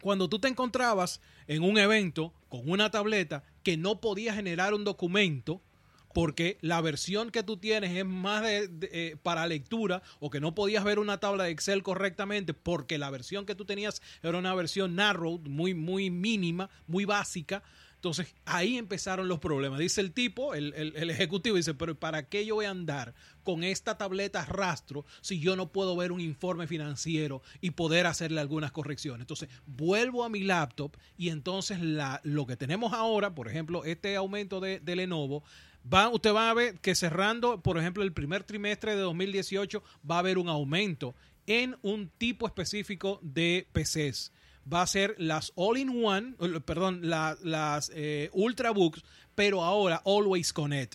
cuando 0.00 0.28
tú 0.28 0.38
te 0.38 0.48
encontrabas 0.48 1.20
en 1.46 1.62
un 1.62 1.78
evento 1.78 2.32
con 2.48 2.68
una 2.68 2.90
tableta 2.90 3.44
que 3.62 3.76
no 3.76 4.00
podía 4.00 4.34
generar 4.34 4.74
un 4.74 4.84
documento, 4.84 5.60
porque 6.12 6.58
la 6.60 6.80
versión 6.80 7.30
que 7.30 7.42
tú 7.42 7.56
tienes 7.56 7.96
es 7.96 8.04
más 8.04 8.42
de, 8.42 8.68
eh, 8.92 9.16
para 9.22 9.46
lectura 9.46 10.02
o 10.18 10.30
que 10.30 10.40
no 10.40 10.54
podías 10.54 10.82
ver 10.82 10.98
una 10.98 11.18
tabla 11.18 11.44
de 11.44 11.50
Excel 11.50 11.82
correctamente 11.82 12.52
porque 12.54 12.98
la 12.98 13.10
versión 13.10 13.46
que 13.46 13.54
tú 13.54 13.64
tenías 13.64 14.02
era 14.22 14.38
una 14.38 14.54
versión 14.54 14.96
narrow, 14.96 15.38
muy, 15.38 15.74
muy 15.74 16.10
mínima, 16.10 16.68
muy 16.86 17.04
básica. 17.04 17.62
Entonces 18.00 18.34
ahí 18.46 18.78
empezaron 18.78 19.28
los 19.28 19.40
problemas. 19.40 19.78
Dice 19.78 20.00
el 20.00 20.12
tipo, 20.12 20.54
el, 20.54 20.72
el, 20.74 21.10
ejecutivo, 21.10 21.56
dice, 21.56 21.74
pero 21.74 21.94
¿para 21.94 22.30
qué 22.30 22.46
yo 22.46 22.54
voy 22.54 22.64
a 22.64 22.70
andar 22.70 23.12
con 23.44 23.62
esta 23.62 23.98
tableta 23.98 24.42
rastro 24.46 25.04
si 25.20 25.38
yo 25.38 25.54
no 25.54 25.70
puedo 25.70 25.94
ver 25.96 26.10
un 26.10 26.22
informe 26.22 26.66
financiero 26.66 27.42
y 27.60 27.72
poder 27.72 28.06
hacerle 28.06 28.40
algunas 28.40 28.72
correcciones? 28.72 29.24
Entonces 29.24 29.50
vuelvo 29.66 30.24
a 30.24 30.30
mi 30.30 30.40
laptop 30.40 30.96
y 31.18 31.28
entonces 31.28 31.78
la, 31.82 32.22
lo 32.24 32.46
que 32.46 32.56
tenemos 32.56 32.94
ahora, 32.94 33.34
por 33.34 33.48
ejemplo, 33.48 33.84
este 33.84 34.16
aumento 34.16 34.60
de, 34.60 34.80
de 34.80 34.96
Lenovo, 34.96 35.44
Va, 35.92 36.10
usted 36.10 36.34
va 36.34 36.50
a 36.50 36.54
ver 36.54 36.78
que 36.80 36.94
cerrando, 36.94 37.62
por 37.62 37.78
ejemplo, 37.78 38.02
el 38.02 38.12
primer 38.12 38.44
trimestre 38.44 38.96
de 38.96 39.00
2018 39.00 39.82
va 40.08 40.16
a 40.16 40.18
haber 40.18 40.36
un 40.36 40.50
aumento 40.50 41.14
en 41.46 41.76
un 41.82 42.10
tipo 42.10 42.46
específico 42.46 43.18
de 43.22 43.66
PCs. 43.72 44.30
Va 44.72 44.82
a 44.82 44.86
ser 44.86 45.14
las 45.18 45.52
All-in-One, 45.56 46.34
perdón, 46.64 47.00
la, 47.08 47.36
las 47.42 47.90
eh, 47.94 48.30
Ultrabooks, 48.32 49.02
pero 49.34 49.62
ahora 49.64 50.02
Always 50.04 50.52
Connect. 50.52 50.94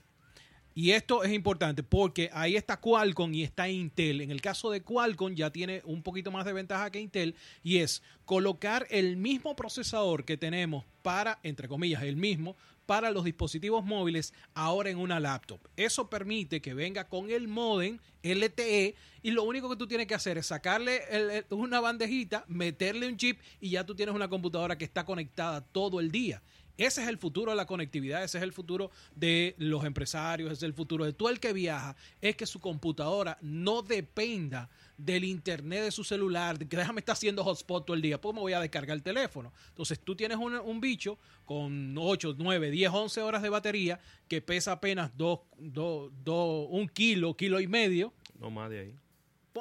Y 0.77 0.91
esto 0.91 1.23
es 1.23 1.31
importante 1.31 1.83
porque 1.83 2.29
ahí 2.33 2.57
está 2.57 2.81
Qualcomm 2.81 3.33
y 3.33 3.43
está 3.43 3.69
Intel. 3.69 4.19
En 4.19 4.29
el 4.29 4.41
caso 4.41 4.69
de 4.69 4.81
Qualcomm 4.81 5.33
ya 5.33 5.49
tiene 5.49 5.81
un 5.85 6.03
poquito 6.03 6.31
más 6.31 6.43
de 6.45 6.51
ventaja 6.51 6.91
que 6.91 6.99
Intel 6.99 7.35
y 7.63 7.77
es 7.77 8.03
colocar 8.25 8.85
el 8.89 9.15
mismo 9.15 9.55
procesador 9.55 10.25
que 10.25 10.35
tenemos 10.35 10.83
para, 11.01 11.39
entre 11.43 11.69
comillas, 11.69 12.03
el 12.03 12.17
mismo 12.17 12.57
para 12.85 13.11
los 13.11 13.23
dispositivos 13.23 13.83
móviles 13.83 14.33
ahora 14.53 14.89
en 14.89 14.97
una 14.97 15.19
laptop. 15.19 15.59
Eso 15.75 16.09
permite 16.09 16.61
que 16.61 16.73
venga 16.73 17.07
con 17.07 17.29
el 17.29 17.47
modem 17.47 17.99
LTE 18.23 18.95
y 19.21 19.31
lo 19.31 19.43
único 19.43 19.69
que 19.69 19.75
tú 19.75 19.87
tienes 19.87 20.07
que 20.07 20.15
hacer 20.15 20.37
es 20.37 20.47
sacarle 20.47 21.01
el, 21.09 21.45
una 21.49 21.79
bandejita, 21.79 22.45
meterle 22.47 23.07
un 23.07 23.17
chip 23.17 23.39
y 23.59 23.71
ya 23.71 23.85
tú 23.85 23.95
tienes 23.95 24.15
una 24.15 24.29
computadora 24.29 24.77
que 24.77 24.85
está 24.85 25.05
conectada 25.05 25.61
todo 25.61 25.99
el 25.99 26.11
día. 26.11 26.41
Ese 26.77 27.01
es 27.01 27.07
el 27.07 27.17
futuro 27.17 27.51
de 27.51 27.57
la 27.57 27.65
conectividad, 27.65 28.23
ese 28.23 28.37
es 28.37 28.43
el 28.43 28.51
futuro 28.51 28.91
de 29.15 29.55
los 29.57 29.85
empresarios, 29.85 30.51
ese 30.51 30.59
es 30.59 30.63
el 30.63 30.73
futuro 30.73 31.05
de 31.05 31.13
todo 31.13 31.29
el 31.29 31.39
que 31.39 31.53
viaja, 31.53 31.95
es 32.21 32.35
que 32.35 32.45
su 32.45 32.59
computadora 32.59 33.37
no 33.41 33.81
dependa 33.81 34.69
del 34.97 35.23
internet 35.23 35.83
de 35.83 35.91
su 35.91 36.03
celular, 36.03 36.57
que 36.57 36.77
déjame 36.77 36.99
estar 36.99 37.13
haciendo 37.13 37.43
hotspot 37.43 37.85
todo 37.85 37.95
el 37.95 38.01
día, 38.01 38.19
pues 38.19 38.33
me 38.33 38.41
voy 38.41 38.53
a 38.53 38.59
descargar 38.59 38.95
el 38.95 39.03
teléfono. 39.03 39.53
Entonces 39.69 39.99
tú 39.99 40.15
tienes 40.15 40.37
un, 40.37 40.55
un 40.55 40.81
bicho 40.81 41.17
con 41.45 41.95
8, 41.97 42.35
9, 42.37 42.71
10, 42.71 42.91
11 42.91 43.21
horas 43.21 43.41
de 43.41 43.49
batería 43.49 43.99
que 44.27 44.41
pesa 44.41 44.73
apenas 44.73 45.11
2, 45.17 45.39
2, 45.57 46.11
2, 46.23 46.67
un 46.69 46.87
kilo, 46.89 47.35
kilo 47.35 47.59
y 47.59 47.67
medio. 47.67 48.13
No 48.39 48.49
más 48.49 48.69
de 48.69 48.79
ahí. 48.79 48.95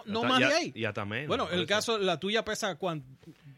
No 0.06 0.23
hasta, 0.23 0.28
más 0.28 0.38
de 0.40 0.54
ahí. 0.54 0.73
Y 0.75 0.85
hasta 0.85 1.04
menos. 1.04 1.28
Bueno, 1.28 1.49
el 1.50 1.66
caso, 1.66 1.99
la 1.99 2.18
tuya 2.18 2.44
pesa 2.44 2.75
cuánto? 2.76 3.06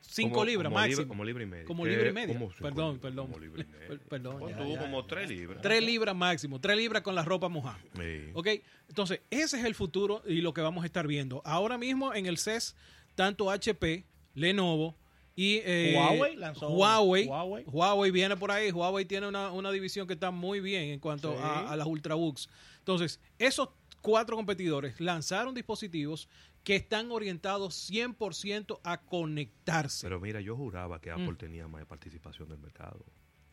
5 0.00 0.45
libras 0.45 0.71
como 0.71 0.81
máximo. 0.81 1.09
Como 1.09 1.25
libra 1.25 1.43
y 1.43 1.47
media. 1.47 1.65
Como 1.65 1.87
libra 1.87 2.09
y 2.09 2.12
media. 2.12 2.38
Perdón, 2.61 2.95
libra, 2.95 3.00
perdón. 3.03 3.26
Como 3.26 3.38
libra 3.38 3.62
y 3.62 3.67
media. 3.88 4.00
perdón. 4.09 4.49
Ya, 4.49 4.57
tuvo 4.57 4.75
ya, 4.75 4.81
como 4.81 5.00
ya. 5.03 5.07
3 5.09 5.31
libras. 5.31 5.62
3 5.62 5.83
libras 5.83 6.17
máximo, 6.17 6.61
3 6.61 6.76
libras 6.76 7.03
con 7.03 7.15
la 7.15 7.23
ropa 7.25 7.49
mojada. 7.49 7.79
Sí. 7.95 8.31
¿Ok? 8.35 8.49
Entonces, 8.88 9.21
ese 9.31 9.59
es 9.59 9.65
el 9.65 9.75
futuro 9.75 10.23
y 10.26 10.41
lo 10.41 10.55
que 10.55 10.61
vamos 10.61 10.83
a 10.83 10.87
estar 10.87 11.07
viendo. 11.07 11.43
Ahora 11.45 11.79
mismo 11.79 12.15
en 12.15 12.26
el 12.26 12.38
CES, 12.38 12.76
tanto 13.15 13.50
HP, 13.50 14.05
Lenovo 14.35 14.97
Y 15.35 15.61
eh, 15.65 15.93
Huawei 15.97 16.37
lanzó- 16.37 16.69
Huawei, 16.71 17.26
Huawei. 17.26 17.65
Huawei 17.67 18.11
viene 18.11 18.37
por 18.37 18.50
ahí. 18.50 18.71
Huawei 18.71 19.05
tiene 19.05 19.26
una, 19.29 19.50
una 19.53 19.71
división 19.71 20.07
que 20.07 20.15
está 20.15 20.31
muy 20.31 20.61
bien 20.61 20.85
en 20.91 20.99
cuanto 21.00 21.33
Sí. 21.33 21.38
a, 21.43 21.71
a 21.73 21.76
las 21.76 21.87
ultrabooks. 21.87 22.49
Entonces, 22.79 23.21
esos 23.38 23.69
cuatro 24.00 24.37
competidores 24.37 24.99
lanzaron 25.00 25.55
dispositivos 25.55 26.29
que 26.67 26.75
están 26.75 27.13
orientados 27.13 27.75
100% 27.89 28.81
a 28.83 29.01
conectarse. 29.03 30.05
Pero 30.05 30.19
mira, 30.19 30.41
yo 30.41 30.57
juraba 30.57 31.01
que 31.01 31.13
Apple 31.13 31.31
Mm. 31.31 31.37
tenía 31.37 31.69
más 31.69 31.85
participación 31.87 32.49
del 32.49 32.59
mercado. 32.59 33.05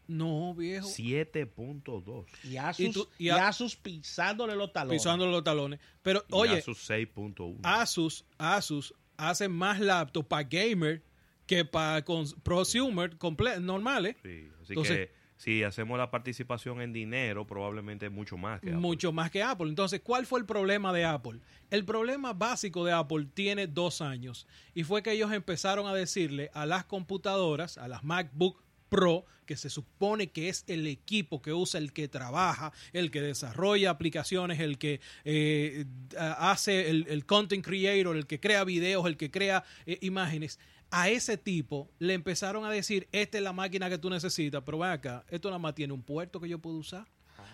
no, 0.07 0.53
viejo. 0.55 0.87
7.2. 0.87 2.25
Y 2.43 2.57
Asus, 2.57 2.85
Y 2.85 2.91
tú- 2.91 3.07
y 3.17 3.29
Asus 3.29 3.75
pisándole 3.77 4.55
los 4.55 4.73
talones. 4.73 5.01
Pisándole 5.01 5.31
los 5.31 5.43
talones. 5.43 5.79
Pero, 6.01 6.23
Y 6.27 6.33
oye, 6.33 6.57
Asus 6.57 6.79
6.1. 6.89 7.59
Asus, 7.63 8.25
Asus 8.37 8.93
hace 9.15 9.47
más 9.47 9.79
laptops 9.79 10.27
para 10.27 10.43
gamer 10.43 11.01
que 11.45 11.63
para 11.65 12.03
prosumer 12.43 13.17
comple- 13.17 13.61
normales. 13.61 14.17
Sí, 14.23 14.49
así 14.61 14.73
Entonces- 14.73 15.07
que 15.07 15.22
si 15.37 15.63
hacemos 15.63 15.97
la 15.97 16.11
participación 16.11 16.81
en 16.81 16.93
dinero, 16.93 17.45
probablemente 17.45 18.09
mucho 18.09 18.37
más 18.37 18.61
que 18.61 18.69
Apple. 18.69 18.79
Mucho 18.79 19.11
más 19.11 19.31
que 19.31 19.43
Apple. 19.43 19.67
Entonces, 19.67 20.01
¿cuál 20.01 20.25
fue 20.25 20.39
el 20.39 20.45
problema 20.45 20.93
de 20.93 21.05
Apple? 21.05 21.39
El 21.69 21.85
problema 21.85 22.33
básico 22.33 22.85
de 22.85 22.93
Apple 22.93 23.27
tiene 23.33 23.67
dos 23.67 24.01
años 24.01 24.47
y 24.73 24.83
fue 24.83 25.03
que 25.03 25.11
ellos 25.11 25.31
empezaron 25.31 25.87
a 25.87 25.93
decirle 25.93 26.49
a 26.53 26.65
las 26.65 26.85
computadoras, 26.85 27.77
a 27.77 27.87
las 27.87 28.03
MacBook 28.03 28.63
Pro, 28.89 29.25
que 29.45 29.57
se 29.57 29.69
supone 29.69 30.31
que 30.31 30.49
es 30.49 30.63
el 30.67 30.87
equipo 30.87 31.41
que 31.41 31.51
usa 31.51 31.79
el 31.79 31.93
que 31.93 32.07
trabaja, 32.07 32.71
el 32.93 33.11
que 33.11 33.21
desarrolla 33.21 33.89
aplicaciones, 33.89 34.59
el 34.59 34.77
que 34.77 35.01
eh, 35.25 35.85
hace 36.17 36.89
el, 36.89 37.25
content 37.25 37.65
creator, 37.65 38.15
el 38.15 38.27
que 38.27 38.39
crea 38.39 38.63
videos, 38.63 39.05
el 39.07 39.17
que 39.17 39.31
crea 39.31 39.63
eh, 39.85 39.97
imágenes. 40.01 40.59
A 40.95 41.09
ese 41.09 41.37
tipo 41.37 41.89
le 41.97 42.13
empezaron 42.13 42.65
a 42.65 42.69
decir, 42.69 43.07
esta 43.11 43.37
es 43.39 43.43
la 43.43 43.51
máquina 43.51 43.89
que 43.89 43.97
tú 43.97 44.09
necesitas, 44.11 44.61
pero 44.63 44.77
ven 44.77 44.91
acá, 44.91 45.23
esto 45.29 45.49
nada 45.49 45.57
más 45.59 45.73
tiene 45.73 45.91
un 45.93 46.03
puerto 46.03 46.39
que 46.39 46.47
yo 46.47 46.59
puedo 46.59 46.77
usar. 46.77 47.07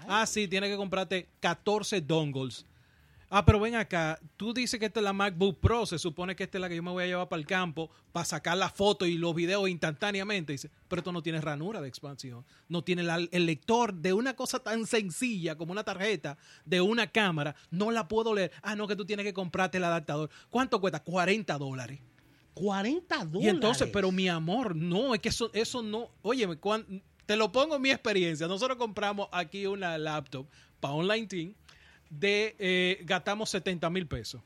Ah, 0.07 0.25
sí, 0.25 0.47
tienes 0.47 0.69
que 0.69 0.75
comprarte 0.75 1.29
14 1.39 2.01
dongles. 2.01 2.65
Ah, 3.29 3.45
pero 3.45 3.59
ven 3.59 3.75
acá, 3.75 4.19
tú 4.37 4.53
dices 4.55 4.79
que 4.79 4.87
esta 4.87 4.99
es 4.99 5.03
la 5.03 5.13
MacBook 5.13 5.59
Pro, 5.59 5.85
se 5.85 5.99
supone 5.99 6.35
que 6.35 6.43
esta 6.43 6.57
es 6.57 6.61
la 6.61 6.67
que 6.67 6.75
yo 6.75 6.81
me 6.83 6.89
voy 6.91 7.03
a 7.03 7.07
llevar 7.07 7.29
para 7.29 7.39
el 7.39 7.45
campo 7.45 7.89
para 8.11 8.25
sacar 8.25 8.57
la 8.57 8.69
foto 8.69 9.05
y 9.05 9.19
los 9.19 9.35
videos 9.35 9.69
instantáneamente. 9.69 10.51
Dice, 10.53 10.71
pero 10.87 11.01
esto 11.01 11.11
no 11.11 11.21
tiene 11.21 11.39
ranura 11.39 11.79
de 11.79 11.87
expansión, 11.87 12.43
no 12.67 12.83
tiene 12.83 13.03
la- 13.03 13.25
el 13.31 13.45
lector 13.45 13.93
de 13.93 14.13
una 14.13 14.35
cosa 14.35 14.59
tan 14.59 14.85
sencilla 14.87 15.55
como 15.55 15.71
una 15.71 15.83
tarjeta 15.83 16.37
de 16.65 16.81
una 16.81 17.05
cámara, 17.07 17.55
no 17.69 17.91
la 17.91 18.07
puedo 18.07 18.33
leer. 18.33 18.51
Ah, 18.63 18.75
no, 18.75 18.87
que 18.87 18.95
tú 18.95 19.05
tienes 19.05 19.25
que 19.25 19.33
comprarte 19.33 19.77
el 19.77 19.83
adaptador. 19.83 20.29
¿Cuánto 20.49 20.81
cuesta? 20.81 21.01
40 21.03 21.57
dólares. 21.59 21.99
40 22.59 23.17
dólares. 23.25 23.41
Y 23.41 23.47
entonces, 23.47 23.89
pero 23.91 24.11
mi 24.11 24.27
amor, 24.27 24.75
no, 24.75 25.15
es 25.15 25.21
que 25.21 25.29
eso, 25.29 25.49
eso 25.53 25.81
no, 25.81 26.09
oye, 26.21 26.47
te 27.25 27.35
lo 27.35 27.51
pongo 27.51 27.75
en 27.77 27.81
mi 27.81 27.91
experiencia. 27.91 28.47
Nosotros 28.47 28.77
compramos 28.77 29.29
aquí 29.31 29.65
una 29.65 29.97
laptop 29.97 30.45
para 30.79 30.93
online 30.93 31.27
team 31.27 31.53
de, 32.09 32.55
eh, 32.59 33.01
gastamos 33.03 33.49
70 33.49 33.89
mil 33.89 34.07
pesos. 34.07 34.41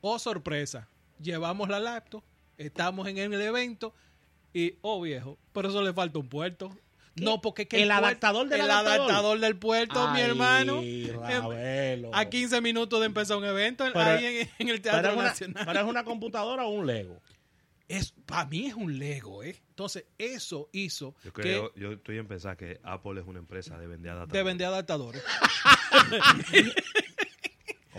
Oh, 0.00 0.18
sorpresa, 0.18 0.88
llevamos 1.20 1.68
la 1.68 1.80
laptop, 1.80 2.22
estamos 2.58 3.08
en 3.08 3.18
el 3.18 3.40
evento 3.40 3.94
y, 4.52 4.74
oh 4.82 5.00
viejo, 5.00 5.38
pero 5.52 5.68
eso 5.68 5.82
le 5.82 5.92
falta 5.92 6.18
un 6.18 6.28
puerto. 6.28 6.70
¿Qué? 7.14 7.24
No, 7.24 7.40
porque 7.40 7.62
es 7.62 7.68
que 7.68 7.82
¿El 7.82 7.90
adaptador 7.90 8.48
del 8.48 8.60
el 8.60 8.70
adaptador? 8.70 9.00
adaptador 9.10 9.38
del 9.40 9.56
puerto, 9.56 10.10
mi 10.12 10.20
hermano. 10.20 10.80
Ravelo. 11.20 12.10
A 12.14 12.24
15 12.26 12.60
minutos 12.60 13.00
de 13.00 13.06
empezar 13.06 13.36
un 13.36 13.44
evento 13.44 13.86
en- 13.86 13.92
Pero- 13.92 14.04
ahí 14.10 14.24
en, 14.24 14.48
en 14.58 14.68
el 14.68 14.80
¿Pero 14.80 14.92
Teatro 15.00 15.14
una, 15.14 15.22
Nacional. 15.24 15.64
pero 15.66 15.80
es 15.80 15.86
una 15.86 16.04
computadora 16.04 16.64
o 16.64 16.70
un 16.70 16.86
Lego? 16.86 17.20
es 17.88 18.12
para 18.24 18.46
mí 18.46 18.66
es 18.66 18.74
un 18.74 18.98
Lego, 18.98 19.42
¿eh? 19.42 19.54
Entonces, 19.68 20.06
eso 20.16 20.70
hizo 20.72 21.14
Yo 21.24 21.32
que 21.34 21.62
yo 21.76 21.92
estoy 21.92 22.16
en 22.16 22.26
pensar 22.26 22.56
que 22.56 22.80
Apple 22.82 23.20
es 23.20 23.26
una 23.26 23.38
empresa 23.40 23.76
de 23.76 23.86
vender 23.86 24.12
adaptadores. 24.12 24.38
de 24.38 24.42
vender 24.44 24.66
adaptadores. 24.68 25.22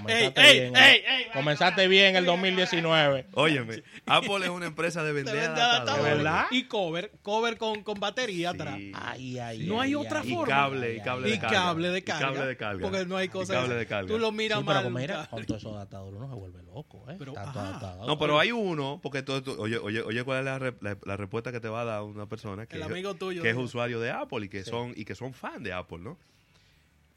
Comenzaste 0.03 0.41
Ey, 0.51 0.59
bien. 0.59 0.75
ey, 0.75 0.97
¿eh? 0.97 1.03
ey, 1.07 1.25
Comenzaste 1.33 1.87
bien 1.87 2.15
el 2.15 2.25
2019. 2.25 3.27
Óyeme, 3.33 3.83
Apple 4.05 4.43
es 4.43 4.49
una 4.49 4.65
empresa 4.67 5.01
de 5.03 5.07
De 5.07 5.13
vender 5.13 5.37
adaptadores. 5.39 5.73
adaptadores. 5.81 6.17
¿verdad? 6.17 6.45
Y 6.51 6.63
cover, 6.65 7.11
cover 7.21 7.57
con, 7.57 7.83
con 7.83 7.99
batería 7.99 8.51
Sí. 8.51 8.55
atrás. 8.55 8.75
Ay, 8.93 9.39
ay, 9.39 9.59
No 9.67 9.81
ay, 9.81 9.89
hay 9.89 9.95
otra 9.95 10.21
ay, 10.21 10.29
Y 10.31 10.33
forma. 10.35 10.53
cable, 10.55 10.95
y 10.95 10.99
cable 11.01 11.29
de 11.29 11.35
Y 11.35 11.39
carga. 11.39 11.57
cable 11.59 11.89
de 11.89 11.97
Y 11.97 12.01
carga. 12.01 12.25
cable 12.27 12.45
de 12.45 12.57
carga. 12.57 12.81
Porque 12.81 13.05
no 13.05 13.17
hay 13.17 13.25
Y 13.25 13.29
cosas. 13.29 13.55
cable 13.57 13.75
de 13.75 13.85
carga. 13.85 14.07
Tú 14.07 14.19
lo 14.19 14.31
miras 14.31 14.59
Sí, 14.59 14.65
pero 14.67 14.89
mal. 14.89 15.01
mira, 15.01 15.27
con 15.29 15.45
todos 15.45 15.61
esos 15.61 15.75
adaptadores 15.75 16.17
uno 16.19 16.29
se 16.29 16.35
vuelve 16.35 16.63
loco, 16.63 17.05
¿eh? 17.09 17.15
Pero, 17.19 17.37
adaptador. 17.37 18.07
No, 18.07 18.17
pero 18.17 18.39
hay 18.39 18.51
uno, 18.51 18.99
porque 19.01 19.21
todo 19.23 19.37
esto- 19.37 19.55
oye, 19.59 19.77
oye, 19.77 20.01
oye, 20.01 20.23
¿cuál 20.23 20.39
es 20.39 20.45
la, 20.45 20.59
la- 20.81 20.97
la 21.03 21.17
respuesta 21.17 21.51
que 21.51 21.59
te 21.59 21.67
va 21.69 21.81
a 21.81 21.85
dar 21.85 22.03
una 22.03 22.27
persona 22.27 22.65
que, 22.65 22.75
El 22.75 22.81
es- 22.83 22.87
amigo 22.89 23.13
tuyo, 23.15 23.41
que 23.41 23.49
es 23.49 23.55
usuario 23.57 23.99
de 23.99 24.11
Apple 24.11 24.45
y 24.45 24.49
que 24.49 24.63
son 24.63 24.93
y 24.95 25.05
que 25.05 25.15
son 25.15 25.33
fan 25.33 25.63
de 25.63 25.73
Apple, 25.73 25.99
¿no? 25.99 26.17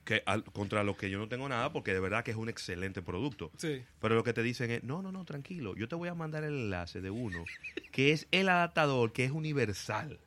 Que 0.06 0.22
al- 0.24 0.44
contra 0.44 0.82
lo 0.84 0.96
que 0.96 1.10
yo 1.10 1.18
no 1.18 1.28
tengo 1.28 1.46
nada 1.48 1.70
porque 1.72 1.92
de 1.92 2.00
verdad 2.00 2.24
que 2.24 2.30
es 2.30 2.36
un 2.38 2.48
excelente 2.48 3.02
producto. 3.02 3.50
Sí. 3.58 3.82
Pero 4.00 4.14
lo 4.14 4.24
que 4.24 4.32
te 4.32 4.42
dicen 4.42 4.70
es, 4.70 4.82
no, 4.84 5.02
no, 5.02 5.12
no, 5.12 5.24
tranquilo, 5.26 5.74
yo 5.76 5.88
te 5.88 5.96
voy 5.96 6.08
a 6.08 6.14
mandar 6.14 6.44
el 6.44 6.54
enlace 6.54 7.00
de 7.02 7.10
uno 7.10 7.44
que 7.92 8.12
es 8.12 8.26
el 8.30 8.48
adaptador 8.48 9.12
que 9.12 9.24
es 9.24 9.32
universal. 9.32 10.18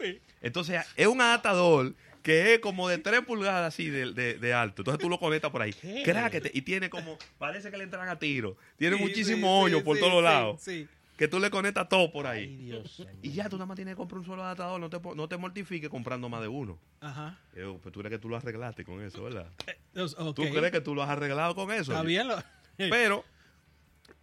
Sí. 0.00 0.20
Entonces, 0.40 0.82
es 0.96 1.06
un 1.06 1.20
adaptador 1.20 1.94
que 2.22 2.54
es 2.54 2.60
como 2.60 2.88
de 2.88 2.98
3 2.98 3.20
pulgadas 3.22 3.72
así 3.74 3.88
de, 3.90 4.12
de- 4.12 4.34
de 4.34 4.52
alto. 4.54 4.82
Entonces 4.82 5.00
tú 5.00 5.08
lo 5.08 5.18
conectas 5.18 5.50
por 5.52 5.62
ahí. 5.62 5.72
Cráquete. 6.04 6.50
Y 6.54 6.62
tiene 6.62 6.90
como, 6.90 7.16
parece 7.38 7.70
que 7.70 7.76
le 7.76 7.84
entran 7.84 8.08
a 8.08 8.18
tiro. 8.18 8.56
Tiene 8.76 8.96
Sí, 8.96 9.02
muchísimo 9.02 9.66
sí, 9.66 9.74
hoyo 9.74 9.84
por 9.84 9.98
todos 9.98 10.22
lados. 10.22 10.60
Sí. 10.62 10.88
Que 11.22 11.28
tú 11.28 11.38
le 11.38 11.50
conectas 11.50 11.88
todo 11.88 12.10
por 12.10 12.26
Ay, 12.26 12.40
ahí. 12.40 12.56
Dios 12.56 12.98
mío. 12.98 13.08
Y 13.22 13.30
ya 13.30 13.48
tú 13.48 13.54
nada 13.56 13.66
más 13.66 13.76
tienes 13.76 13.92
que 13.94 13.96
comprar 13.96 14.18
un 14.18 14.24
solo 14.26 14.42
adaptador. 14.42 14.80
No 14.80 14.90
te, 14.90 14.98
no 15.14 15.28
te 15.28 15.36
mortifiques 15.36 15.88
comprando 15.88 16.28
más 16.28 16.40
de 16.42 16.48
uno. 16.48 16.80
Ajá. 17.00 17.38
Eh, 17.54 17.78
pues 17.80 17.92
tú 17.92 18.00
crees 18.00 18.10
que 18.10 18.18
tú 18.18 18.28
lo 18.28 18.36
arreglaste 18.36 18.84
con 18.84 19.00
eso, 19.00 19.22
¿verdad? 19.22 19.46
Ok. 19.94 20.34
¿Tú 20.34 20.42
crees 20.50 20.72
que 20.72 20.80
tú 20.80 20.96
lo 20.96 21.02
has 21.04 21.10
arreglado 21.10 21.54
con 21.54 21.70
eso? 21.70 21.92
Está 21.92 22.02
bien. 22.02 22.26
lo- 22.26 22.42
Pero 22.76 23.24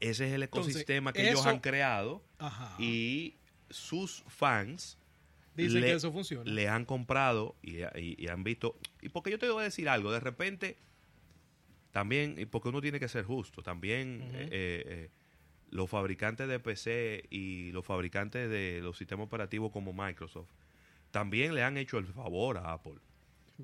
ese 0.01 0.27
es 0.27 0.33
el 0.33 0.43
Entonces, 0.43 0.71
ecosistema 0.75 1.13
que 1.13 1.29
ellos 1.29 1.45
han 1.45 1.59
creado 1.59 2.21
Ajá. 2.37 2.75
y 2.79 3.35
sus 3.69 4.23
fans 4.27 4.97
Dicen 5.55 5.79
le- 5.79 5.87
que 5.87 5.93
eso 5.93 6.11
funciona. 6.11 6.51
le 6.51 6.67
han 6.67 6.83
comprado 6.83 7.55
y, 7.61 7.77
y- 7.97 8.15
y 8.17 8.27
han 8.27 8.43
visto. 8.43 8.77
Y 9.01 9.07
porque 9.07 9.31
yo 9.31 9.39
te 9.39 9.49
voy 9.49 9.61
a 9.61 9.63
decir 9.63 9.87
algo, 9.87 10.11
de 10.11 10.19
repente, 10.19 10.77
también, 11.91 12.47
porque 12.51 12.69
uno 12.69 12.81
tiene 12.81 12.99
que 12.99 13.07
ser 13.07 13.23
justo, 13.23 13.61
también 13.61 14.21
eh, 14.33 14.49
eh, 14.51 15.09
los 15.71 15.89
fabricantes 15.89 16.47
de 16.47 16.59
PC 16.59 17.25
y 17.29 17.71
los 17.71 17.85
fabricantes 17.85 18.49
de 18.49 18.79
los 18.81 18.97
sistemas 18.97 19.27
operativos 19.27 19.71
como 19.71 19.93
Microsoft, 19.93 20.49
también 21.11 21.55
le 21.55 21.63
han 21.63 21.77
hecho 21.77 21.97
el 21.97 22.05
favor 22.05 22.57
a 22.57 22.73
Apple. 22.73 22.95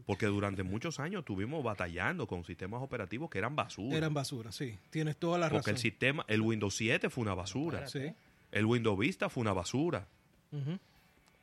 Porque 0.05 0.25
durante 0.25 0.63
muchos 0.63 0.99
años 0.99 1.19
estuvimos 1.19 1.63
batallando 1.63 2.27
con 2.27 2.43
sistemas 2.43 2.81
operativos 2.81 3.29
que 3.29 3.37
eran 3.37 3.55
basura. 3.55 3.95
Eran 3.95 4.13
basura, 4.13 4.51
sí. 4.51 4.77
Tienes 4.89 5.15
toda 5.15 5.37
la 5.37 5.49
porque 5.49 5.69
el 5.69 5.75
razón. 5.77 5.81
sistema, 5.83 6.25
el 6.27 6.41
Windows 6.41 6.75
7 6.75 7.09
fue 7.09 7.21
una 7.21 7.33
basura. 7.33 7.87
Sí. 7.87 8.11
El 8.51 8.65
Windows 8.65 8.99
Vista 8.99 9.29
fue 9.29 9.41
una 9.41 9.53
basura. 9.53 10.05
Ujú. 10.51 10.77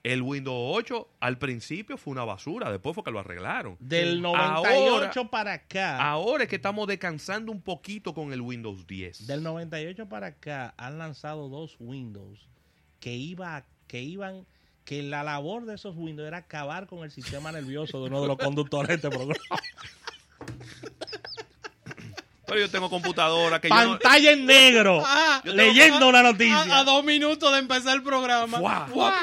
El 0.03 0.23
Windows 0.23 0.57
8 0.79 1.09
al 1.21 1.39
principio 1.39 1.97
fue 1.97 2.11
una 2.13 2.25
basura, 2.25 2.71
después 2.73 2.95
fue 2.95 3.05
que 3.05 3.13
lo 3.13 3.21
arreglaron. 3.21 3.77
Del 3.79 4.17
Sí. 4.17 4.21
98 4.21 5.21
Ahora- 5.21 5.31
para 5.31 5.53
acá. 5.53 5.99
Ahora 6.03 6.43
es 6.45 6.51
que 6.51 6.57
estamos 6.57 6.89
descansando 6.89 7.53
un 7.53 7.63
poquito 7.63 8.13
con 8.13 8.33
el 8.33 8.41
Windows 8.41 8.87
10. 8.87 9.27
Del 9.29 9.43
98 9.45 10.09
para 10.09 10.27
acá 10.29 10.75
han 10.77 10.99
lanzado 10.99 11.49
dos 11.49 11.77
Windows 11.79 12.49
que 12.99 13.15
iba 13.15 13.65
que 13.87 14.01
iban 14.03 14.47
que 14.85 15.03
la 15.05 15.23
labor 15.23 15.65
de 15.67 15.75
esos 15.77 15.95
Windows 15.97 16.27
era 16.27 16.39
acabar 16.39 16.89
con 16.89 17.05
el 17.05 17.11
sistema 17.13 17.53
nervioso 17.53 18.01
de 18.01 18.07
uno 18.09 18.23
de 18.23 18.27
los 18.29 18.37
conductores 18.39 18.89
de 18.89 18.95
este 18.97 19.11
programa. 19.11 19.39
Pero 22.47 22.61
yo 22.61 22.71
tengo 22.71 22.91
computadora 22.91 23.61
que 23.61 23.69
yo 23.69 23.75
no- 23.75 23.99
Pantalla 23.99 24.33
en 24.33 24.47
negro. 24.47 25.03
Ah, 25.07 25.41
leyendo 25.45 26.07
a- 26.07 26.09
una 26.09 26.23
noticia. 26.23 26.63
A, 26.63 26.81
a 26.81 26.85
dos 26.85 27.05
minutos 27.05 27.53
de 27.53 27.59
empezar 27.59 27.97
el 27.97 28.03
programa. 28.03 28.61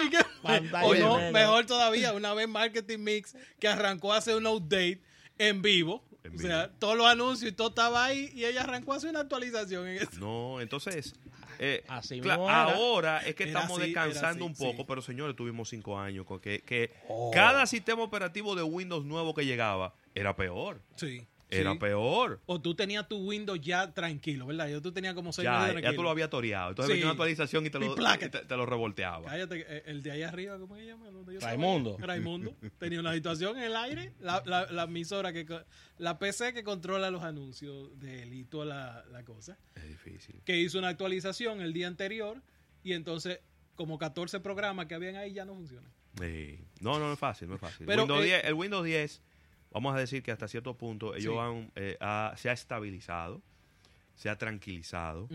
Y 0.05 0.10
que- 0.10 0.17
Pantalla 0.41 0.86
o 0.88 0.95
no, 0.95 1.32
mejor 1.32 1.65
todavía, 1.65 2.13
una 2.13 2.34
vez 2.34 2.47
Marketing 2.47 2.99
Mix 2.99 3.36
que 3.60 3.67
arrancó 3.67 4.13
a 4.13 4.17
hacer 4.17 4.36
un 4.36 4.47
update 4.47 5.01
en 5.38 5.62
vivo. 5.62 6.03
En 6.23 6.36
o 6.36 6.39
sea, 6.39 6.69
todos 6.79 6.97
los 6.97 7.08
anuncios 7.08 7.51
y 7.51 7.55
todo 7.55 7.69
estaba 7.69 8.03
ahí 8.05 8.29
y 8.36 8.43
ella 8.45 8.62
arrancó 8.62 8.93
a 8.93 8.97
hacer 8.97 9.10
una 9.10 9.21
actualización 9.21 9.88
en 9.88 9.97
eso. 10.03 10.12
No, 10.19 10.60
entonces, 10.62 11.13
eh, 11.60 11.84
Así 11.88 12.21
ahora 12.29 13.19
es 13.25 13.36
que 13.36 13.43
Era 13.43 13.60
estamos 13.62 13.79
así, 13.79 13.88
descansando 13.88 14.45
así, 14.45 14.51
un 14.51 14.53
poco, 14.55 14.77
sí. 14.82 14.86
pero 14.88 15.01
señores, 15.01 15.36
tuvimos 15.36 15.69
cinco 15.69 15.97
años 15.97 16.25
con 16.25 16.39
que, 16.39 16.62
que 16.62 16.91
Oh. 17.08 17.32
cada 17.34 17.65
sistema 17.65 18.03
operativo 18.03 18.55
de 18.55 18.63
Windows 18.63 19.05
nuevo 19.05 19.34
que 19.34 19.45
llegaba 19.45 19.93
era 20.15 20.36
peor. 20.36 20.82
Sí. 20.97 21.25
Era 21.51 21.73
sí. 21.73 21.79
peor. 21.79 22.39
O 22.45 22.62
tú 22.62 22.75
tenías 22.75 23.07
tu 23.07 23.17
Windows 23.17 23.59
ya 23.59 23.91
tranquilo, 23.91 24.45
¿verdad? 24.45 24.69
Yo 24.69 24.81
tú 24.81 24.91
tenías 24.91 25.15
como 25.15 25.33
seis 25.33 25.45
Ya, 25.45 25.59
meses 25.67 25.81
ya 25.81 25.93
tú 25.95 26.03
lo 26.03 26.09
habías 26.12 26.29
toreado. 26.29 26.69
Entonces 26.69 26.88
Sí. 26.89 26.93
venía 26.93 27.05
una 27.05 27.12
actualización 27.13 27.65
y 27.65 27.69
te 27.71 27.79
lo, 27.79 27.95
te, 27.95 28.29
te 28.29 28.57
lo 28.57 28.65
revolteaba. 28.67 29.25
Cállate, 29.25 29.65
eh, 29.67 29.83
el 29.88 30.03
de 30.03 30.12
ahí 30.12 30.21
arriba, 30.23 30.59
¿cómo 30.59 30.75
se 30.75 30.85
llama? 30.85 31.07
Raimundo. 31.41 31.97
Raimundo. 31.99 32.55
Tenía 32.77 32.99
una 32.99 33.13
situación 33.13 33.57
en 33.57 33.63
el 33.63 33.75
aire, 33.75 34.13
la, 34.19 34.43
la, 34.45 34.71
la 34.71 34.83
emisora, 34.83 35.33
que 35.33 35.45
la 35.97 36.19
PC 36.19 36.53
que 36.53 36.63
controla 36.63 37.09
los 37.09 37.23
anuncios 37.23 37.99
de 37.99 38.23
él 38.23 38.33
y 38.33 38.43
toda 38.43 38.65
la, 38.65 39.05
la 39.12 39.23
cosa, 39.25 39.57
Es 39.75 39.88
difícil. 39.88 40.41
que 40.45 40.57
hizo 40.57 40.77
una 40.77 40.89
actualización 40.89 41.62
el 41.62 41.73
día 41.73 41.88
anterior 41.88 42.41
y 42.83 42.93
entonces 42.93 43.39
como 43.75 43.97
14 43.97 44.39
programas 44.41 44.85
que 44.85 44.93
habían 44.95 45.15
ahí 45.15 45.33
ya 45.33 45.45
no 45.45 45.55
funcionan. 45.55 45.91
Sí. 46.19 46.59
No, 46.81 46.99
no, 46.99 47.07
no 47.07 47.13
es 47.13 47.19
fácil, 47.19 47.47
no 47.47 47.55
es 47.55 47.62
fácil. 47.62 47.85
Pero, 47.85 48.03
Windows 48.03 48.21
eh, 48.21 48.25
10 48.25 48.43
el 48.45 48.53
Windows 48.53 48.85
10, 48.85 49.21
vamos 49.71 49.95
a 49.95 49.99
decir 49.99 50.23
que 50.23 50.32
hasta 50.32 50.47
cierto 50.47 50.75
punto 50.77 51.15
ellos 51.15 51.34
Sí. 51.34 51.39
han, 51.39 51.71
eh, 51.75 51.97
ha- 51.99 52.34
se 52.38 52.49
ha 52.49 52.53
estabilizado, 52.53 53.41
se 54.15 54.29
ha 54.29 54.38
tranquilizado, 54.38 55.27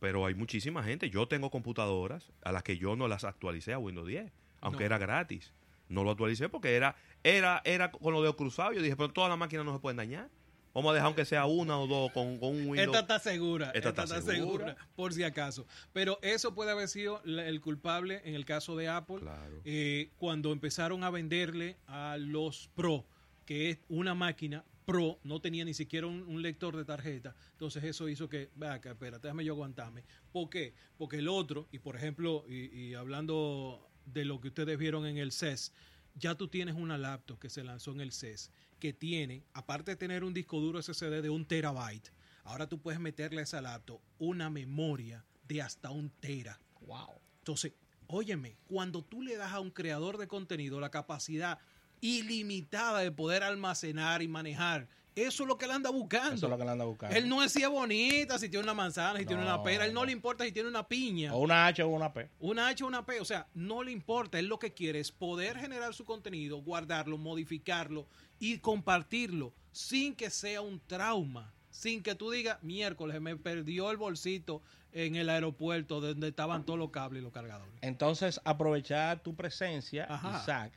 pero 0.00 0.26
hay 0.26 0.34
muchísima 0.34 0.82
gente. 0.82 1.10
Yo 1.10 1.26
tengo 1.26 1.50
computadoras 1.50 2.30
a 2.42 2.52
las 2.52 2.62
que 2.62 2.76
yo 2.78 2.96
no 2.96 3.08
las 3.08 3.24
actualicé 3.24 3.72
a 3.72 3.78
Windows 3.78 4.06
10, 4.06 4.30
aunque 4.60 4.80
No. 4.80 4.86
era 4.86 4.98
gratis. 4.98 5.52
No 5.88 6.04
lo 6.04 6.10
actualicé 6.10 6.48
porque 6.48 6.74
era, 6.76 6.96
era, 7.24 7.62
era 7.64 7.90
con 7.90 8.12
lo 8.12 8.22
de 8.22 8.32
cruzado. 8.34 8.72
Yo 8.72 8.82
dije, 8.82 8.94
pero 8.96 9.10
todas 9.12 9.30
las 9.30 9.38
máquinas 9.38 9.64
no 9.64 9.72
se 9.72 9.80
pueden 9.80 9.96
dañar. 9.96 10.28
Vamos 10.74 10.90
a 10.90 10.94
dejar 10.94 11.06
aunque 11.06 11.24
sea 11.24 11.46
una 11.46 11.78
o 11.80 11.86
dos 11.86 12.12
con, 12.12 12.38
con 12.38 12.50
un 12.50 12.68
Windows. 12.68 12.86
Esta 12.88 12.98
está 13.00 13.18
segura. 13.18 13.66
Esta 13.74 13.88
Esta, 13.88 14.02
está 14.04 14.18
está 14.18 14.32
segura. 14.32 14.66
segura. 14.66 14.88
por 14.94 15.12
si 15.14 15.24
acaso. 15.24 15.66
Pero 15.94 16.18
eso 16.22 16.54
puede 16.54 16.70
haber 16.70 16.88
sido 16.88 17.22
el 17.24 17.60
culpable 17.62 18.20
en 18.24 18.34
el 18.34 18.44
caso 18.44 18.76
de 18.76 18.86
Apple. 18.88 19.20
Claro. 19.20 19.60
eh, 19.64 20.10
cuando 20.18 20.52
empezaron 20.52 21.02
a 21.04 21.10
venderle 21.10 21.78
a 21.86 22.16
los 22.18 22.68
Pro, 22.74 23.06
que 23.48 23.70
es 23.70 23.78
una 23.88 24.14
máquina 24.14 24.62
Pro, 24.84 25.20
no 25.24 25.40
tenía 25.40 25.64
ni 25.64 25.72
siquiera 25.72 26.06
un, 26.06 26.22
un 26.22 26.42
lector 26.42 26.76
de 26.76 26.84
tarjeta. 26.84 27.34
Entonces 27.52 27.82
eso 27.84 28.06
hizo 28.06 28.28
que, 28.28 28.50
vea 28.56 28.74
acá, 28.74 28.90
espérate, 28.90 29.26
déjame 29.26 29.42
yo 29.42 29.54
aguantarme. 29.54 30.04
¿Por 30.30 30.50
qué? 30.50 30.74
Porque 30.98 31.16
el 31.16 31.28
otro, 31.28 31.66
y 31.72 31.78
por 31.78 31.96
ejemplo, 31.96 32.44
y, 32.46 32.66
y 32.78 32.92
hablando 32.92 33.88
de 34.04 34.26
lo 34.26 34.38
que 34.38 34.48
ustedes 34.48 34.76
vieron 34.76 35.06
en 35.06 35.16
el 35.16 35.32
CES, 35.32 35.72
ya 36.14 36.34
tú 36.34 36.48
tienes 36.48 36.74
una 36.74 36.98
laptop 36.98 37.38
que 37.38 37.48
se 37.48 37.64
lanzó 37.64 37.92
en 37.92 38.02
el 38.02 38.12
CES, 38.12 38.50
que 38.78 38.92
tiene, 38.92 39.46
aparte 39.54 39.92
de 39.92 39.96
tener 39.96 40.24
un 40.24 40.34
disco 40.34 40.60
duro 40.60 40.82
SSD 40.82 41.22
de 41.22 41.30
un 41.30 41.46
terabyte, 41.46 42.12
ahora 42.44 42.68
tú 42.68 42.82
puedes 42.82 43.00
meterle 43.00 43.40
a 43.40 43.44
esa 43.44 43.62
laptop 43.62 44.02
una 44.18 44.50
memoria 44.50 45.24
de 45.46 45.62
hasta 45.62 45.90
un 45.90 46.10
tera. 46.10 46.60
Wow. 46.82 47.18
Entonces, 47.38 47.72
óyeme, 48.08 48.58
cuando 48.66 49.02
tú 49.02 49.22
le 49.22 49.36
das 49.36 49.54
a 49.54 49.60
un 49.60 49.70
creador 49.70 50.18
de 50.18 50.28
contenido 50.28 50.80
la 50.80 50.90
capacidad 50.90 51.58
ilimitada 52.00 53.00
de 53.00 53.12
poder 53.12 53.42
almacenar 53.42 54.22
y 54.22 54.28
manejar, 54.28 54.88
eso 55.26 55.42
es 55.42 55.48
lo 55.48 55.58
que 55.58 55.64
él 55.64 55.72
anda 55.72 55.90
buscando. 55.90 56.34
Eso 56.34 56.46
es 56.46 56.50
lo 56.50 56.58
que 56.58 56.64
le 56.64 56.70
anda 56.70 56.84
buscando. 56.84 57.16
Él 57.16 57.28
no 57.28 57.42
es 57.42 57.52
si 57.52 57.62
es 57.62 57.68
bonita, 57.68 58.38
si 58.38 58.48
tiene 58.48 58.62
una 58.62 58.74
manzana, 58.74 59.18
si 59.18 59.26
tiene 59.26 59.42
una 59.42 59.62
pera, 59.62 59.84
él 59.84 59.92
no 59.92 60.04
le 60.04 60.12
importa 60.12 60.44
si 60.44 60.52
tiene 60.52 60.68
una 60.68 60.86
piña. 60.86 61.34
O 61.34 61.38
una 61.38 61.66
H 61.66 61.82
o 61.82 61.88
una 61.88 62.12
P. 62.12 62.28
Una 62.38 62.68
H 62.68 62.84
o 62.84 62.86
una 62.86 63.04
P, 63.04 63.20
o 63.20 63.24
sea, 63.24 63.48
no 63.54 63.82
le 63.82 63.90
importa. 63.90 64.38
Él 64.38 64.46
lo 64.46 64.58
que 64.58 64.72
quiere 64.72 65.00
es 65.00 65.10
poder 65.10 65.58
generar 65.58 65.92
su 65.92 66.04
contenido, 66.04 66.62
guardarlo, 66.62 67.18
modificarlo 67.18 68.06
y 68.38 68.58
compartirlo 68.58 69.52
sin 69.72 70.14
que 70.14 70.30
sea 70.30 70.60
un 70.60 70.80
trauma. 70.86 71.52
Sin 71.70 72.02
que 72.02 72.14
tú 72.14 72.30
digas, 72.30 72.62
miércoles 72.62 73.20
me 73.20 73.36
perdió 73.36 73.90
el 73.90 73.96
bolsito 73.96 74.62
en 74.92 75.16
el 75.16 75.28
aeropuerto 75.28 76.00
donde 76.00 76.28
estaban 76.28 76.64
todos 76.64 76.78
los 76.78 76.90
cables 76.90 77.20
y 77.20 77.24
los 77.24 77.32
cargadores. 77.32 77.72
Entonces, 77.82 78.40
aprovechar 78.44 79.20
tu 79.20 79.34
presencia, 79.34 80.06
Ajá. 80.08 80.40
Isaac, 80.40 80.72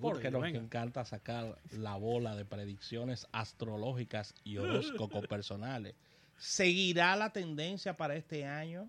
porque 0.00 0.30
nos 0.30 0.42
venga. 0.42 0.58
encanta 0.58 1.04
sacar 1.04 1.58
la 1.70 1.96
bola 1.96 2.34
de 2.36 2.44
predicciones 2.44 3.26
astrológicas 3.32 4.34
y 4.44 4.56
horóscopos 4.58 5.26
personales. 5.28 5.94
¿Seguirá 6.38 7.14
la 7.16 7.32
tendencia 7.32 7.96
para 7.96 8.16
este 8.16 8.44
año? 8.46 8.88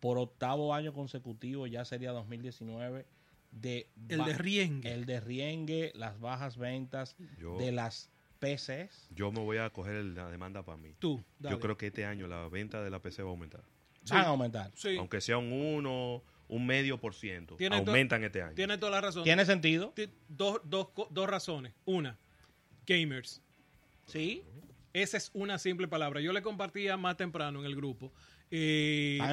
Por 0.00 0.18
octavo 0.18 0.74
año 0.74 0.92
consecutivo, 0.92 1.66
ya 1.66 1.84
sería 1.84 2.12
2019, 2.12 3.06
de 3.52 3.88
El 4.08 4.24
de 4.24 4.34
riengue. 4.34 4.92
el 4.92 5.06
de 5.06 5.20
riengue, 5.20 5.92
las 5.94 6.20
bajas 6.20 6.56
ventas 6.58 7.16
Yo, 7.38 7.56
de 7.56 7.72
las 7.72 8.10
PCs. 8.40 9.08
yo 9.14 9.32
me 9.32 9.40
voy 9.40 9.56
a 9.58 9.70
coger 9.70 10.04
la 10.04 10.28
demanda 10.28 10.62
para 10.62 10.76
mí. 10.76 10.94
Tú, 10.98 11.22
dale. 11.38 11.56
Yo 11.56 11.60
creo 11.60 11.76
que 11.78 11.86
este 11.86 12.04
año 12.04 12.26
la 12.26 12.46
venta 12.48 12.82
de 12.82 12.90
la 12.90 13.00
PC 13.00 13.22
va 13.22 13.28
a 13.28 13.32
aumentar. 13.32 13.62
Sí. 14.04 14.12
Van 14.12 14.24
a 14.24 14.28
aumentar. 14.28 14.70
Sí, 14.74 14.96
Aunque 14.98 15.20
sea 15.22 15.38
un 15.38 15.50
1, 15.50 16.22
un 16.48 16.66
medio 16.66 16.98
por 17.00 17.14
ciento. 17.14 17.56
Tiene 17.56 17.76
Aumentan 17.76 18.22
este 18.24 18.42
año. 18.42 18.54
tiene 18.54 18.76
toda 18.78 18.92
la 18.92 19.00
razón. 19.00 19.24
¿Tiene 19.24 19.44
sentido? 19.46 19.92
Ti- 19.96 20.08
Dos, 20.28 20.60
dos, 20.64 20.88
dos 21.10 21.28
razones. 21.28 21.72
Una, 21.84 22.18
gamers. 22.86 23.40
Sí. 24.06 24.42
Esa 24.92 25.16
es 25.16 25.30
una 25.34 25.58
simple 25.58 25.88
palabra. 25.88 26.20
Yo 26.20 26.32
le 26.32 26.42
compartía 26.42 26.96
más 26.96 27.16
temprano 27.16 27.60
en 27.60 27.66
el 27.66 27.74
grupo. 27.76 28.12
eh, 28.50 29.18
una-. 29.20 29.32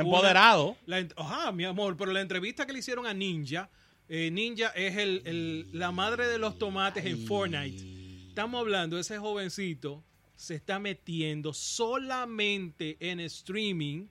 La 0.88 1.00
ent- 1.02 1.14
Ajá, 1.18 1.52
mi 1.52 1.66
amor, 1.66 1.96
pero 1.98 2.12
la 2.12 2.22
entrevista 2.22 2.66
que 2.66 2.74
le 2.74 2.80
hicieron 2.80 3.06
a 3.06 3.14
Ninja, 3.14 3.70
eh, 4.10 4.32
Ninja 4.32 4.70
es 4.70 4.98
el, 4.98 5.22
el- 5.26 5.68
la 5.78 5.92
madre 5.92 6.28
de 6.28 6.40
los 6.40 6.58
tomates 6.58 7.06
en 7.06 7.28
Fortnite. 7.28 8.30
Estamos 8.30 8.62
hablando, 8.62 8.98
ese 8.98 9.18
jovencito 9.20 10.04
se 10.36 10.56
está 10.56 10.80
metiendo 10.80 11.54
solamente 11.54 12.98
en 13.00 13.20
streaming 13.20 14.08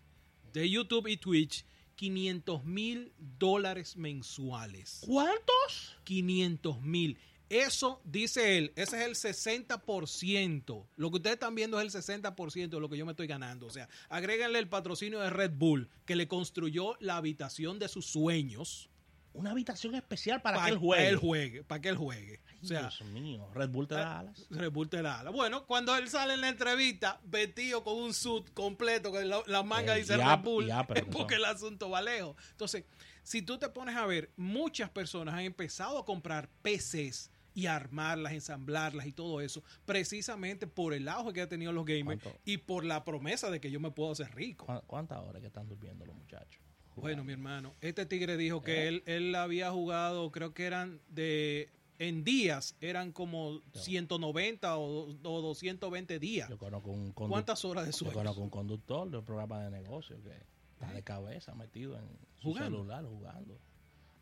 de 0.53 0.69
YouTube 0.71 1.09
y 1.09 1.17
Twitch 1.17 1.65
500 2.01 2.65
mil 2.65 3.13
dólares 3.39 3.95
mensuales. 3.95 5.03
¿Cuántos? 5.05 5.99
500 6.05 6.81
mil. 6.81 7.19
Eso, 7.51 8.01
dice 8.07 8.57
él, 8.57 8.73
ese 8.75 9.05
es 9.05 9.27
el 9.27 9.35
60%. 9.69 10.87
Lo 10.97 11.11
que 11.11 11.17
ustedes 11.17 11.35
están 11.35 11.55
viendo 11.55 11.79
es 11.79 11.95
el 11.95 12.03
60% 12.03 12.71
de 12.71 12.81
lo 12.81 12.89
que 12.89 12.97
yo 12.97 13.05
me 13.05 13.13
estoy 13.13 13.27
ganando. 13.27 13.67
O 13.67 13.71
sea, 13.71 13.87
agréganle 14.09 14.61
el 14.61 14.71
patrocinio 14.71 15.21
de 15.21 15.29
Red 15.29 15.53
Bull, 15.53 15.91
que 16.07 16.17
le 16.17 16.27
construyó 16.27 16.97
la 17.01 17.19
habitación 17.19 17.79
de 17.79 17.89
sus 17.89 18.07
sueños 18.07 18.89
Una 19.33 19.53
habitación 19.53 19.95
especial 19.95 20.43
para 20.43 20.57
pa- 20.59 20.65
que 20.67 20.73
él 20.73 20.79
juegue. 20.79 21.09
él 21.09 21.17
juegue, 21.17 21.65
para 21.65 21.81
que 21.81 21.89
él 21.89 21.97
juegue. 21.97 22.41
O 22.63 22.67
sea, 22.67 22.81
Dios 22.81 23.01
mío, 23.03 23.49
Red 23.55 23.71
Bull 23.71 23.87
te 23.89 23.95
da 23.95 24.19
alas. 24.19 24.47
Red 24.51 24.71
Bull 24.73 24.89
te 24.89 25.01
da 25.03 25.21
ala. 25.21 25.31
Bueno, 25.31 25.67
cuando 25.67 25.95
él 25.97 26.09
sale 26.11 26.35
en 26.35 26.41
la 26.41 26.49
entrevista, 26.49 27.21
vestido 27.25 27.83
con 27.85 27.97
un 27.97 28.13
suit 28.13 28.53
completo, 28.53 29.13
que 29.13 29.25
la, 29.25 29.41
la 29.47 29.63
manga 29.63 29.95
Eh, 29.97 30.01
dice 30.01 30.17
ya- 30.19 30.37
Red 30.37 30.45
Bull, 30.45 30.67
ya, 30.67 30.81
es 30.81 31.05
que 31.05 31.11
porque 31.11 31.37
el 31.37 31.45
asunto 31.45 31.89
va 31.89 32.03
lejos. 32.03 32.37
Entonces, 32.51 32.85
si 33.23 33.41
tú 33.43 33.57
te 33.59 33.69
pones 33.69 33.97
a 33.97 34.05
ver, 34.05 34.31
muchas 34.37 34.91
personas 34.91 35.35
han 35.35 35.41
empezado 35.45 35.99
a 35.99 36.05
comprar 36.05 36.49
PCs 36.63 37.31
y 37.55 37.67
armarlas, 37.67 38.33
ensamblarlas 38.33 39.07
y 39.07 39.13
todo 39.13 39.41
eso, 39.41 39.63
precisamente 39.85 40.67
por 40.67 40.93
el 40.95 41.09
auge 41.09 41.33
que 41.33 41.43
han 41.43 41.49
tenido 41.49 41.73
los 41.73 41.85
gamers 41.85 42.23
¿Cuánto? 42.23 42.41
y 42.45 42.59
por 42.59 42.85
la 42.85 43.05
promesa 43.05 43.51
de 43.51 43.61
que 43.61 43.71
yo 43.71 43.81
me 43.81 43.91
puedo 43.91 44.13
hacer 44.13 44.35
rico. 44.35 44.67
¿Cu- 44.67 44.83
¿Cuántas 44.87 45.19
horas 45.19 45.41
que 45.41 45.47
están 45.49 45.69
durmiendo 45.69 46.05
los 46.07 46.15
muchachos? 46.17 46.61
Bueno, 47.01 47.25
mi 47.25 47.33
hermano, 47.33 47.75
este 47.81 48.07
tigre 48.07 48.37
dijo 48.37 48.59
¿Eh? 48.59 48.63
que 48.65 48.89
él, 48.89 49.03
él 49.07 49.35
había 49.35 49.71
jugado, 49.71 50.31
creo 50.31 50.53
que 50.55 50.65
eran 50.65 51.01
de, 51.09 51.71
en 51.99 52.25
días, 52.25 52.77
eran 52.81 53.13
como 53.13 53.61
190 53.75 54.77
o, 54.77 55.09
o 55.11 55.41
220 55.43 56.19
días. 56.19 56.49
Yo 56.49 56.59
conozco 56.59 56.91
un 56.91 57.13
conductor. 57.13 57.29
¿Cuántas 57.29 57.65
horas 57.65 57.87
de 57.87 57.93
Yo 57.93 57.99
sueño? 57.99 58.15
conozco 58.15 58.41
un 58.43 58.51
conductor 58.51 59.11
de 59.11 59.19
un 59.19 59.25
programa 59.25 59.63
de 59.65 59.71
negocio 59.71 60.23
que 60.23 60.31
está 60.73 60.93
de 60.93 61.03
cabeza 61.03 61.55
metido 61.55 61.97
en 61.99 62.07
su 62.39 62.49
¿Jugando? 62.49 62.79
celular 62.79 63.05
jugando. 63.05 63.59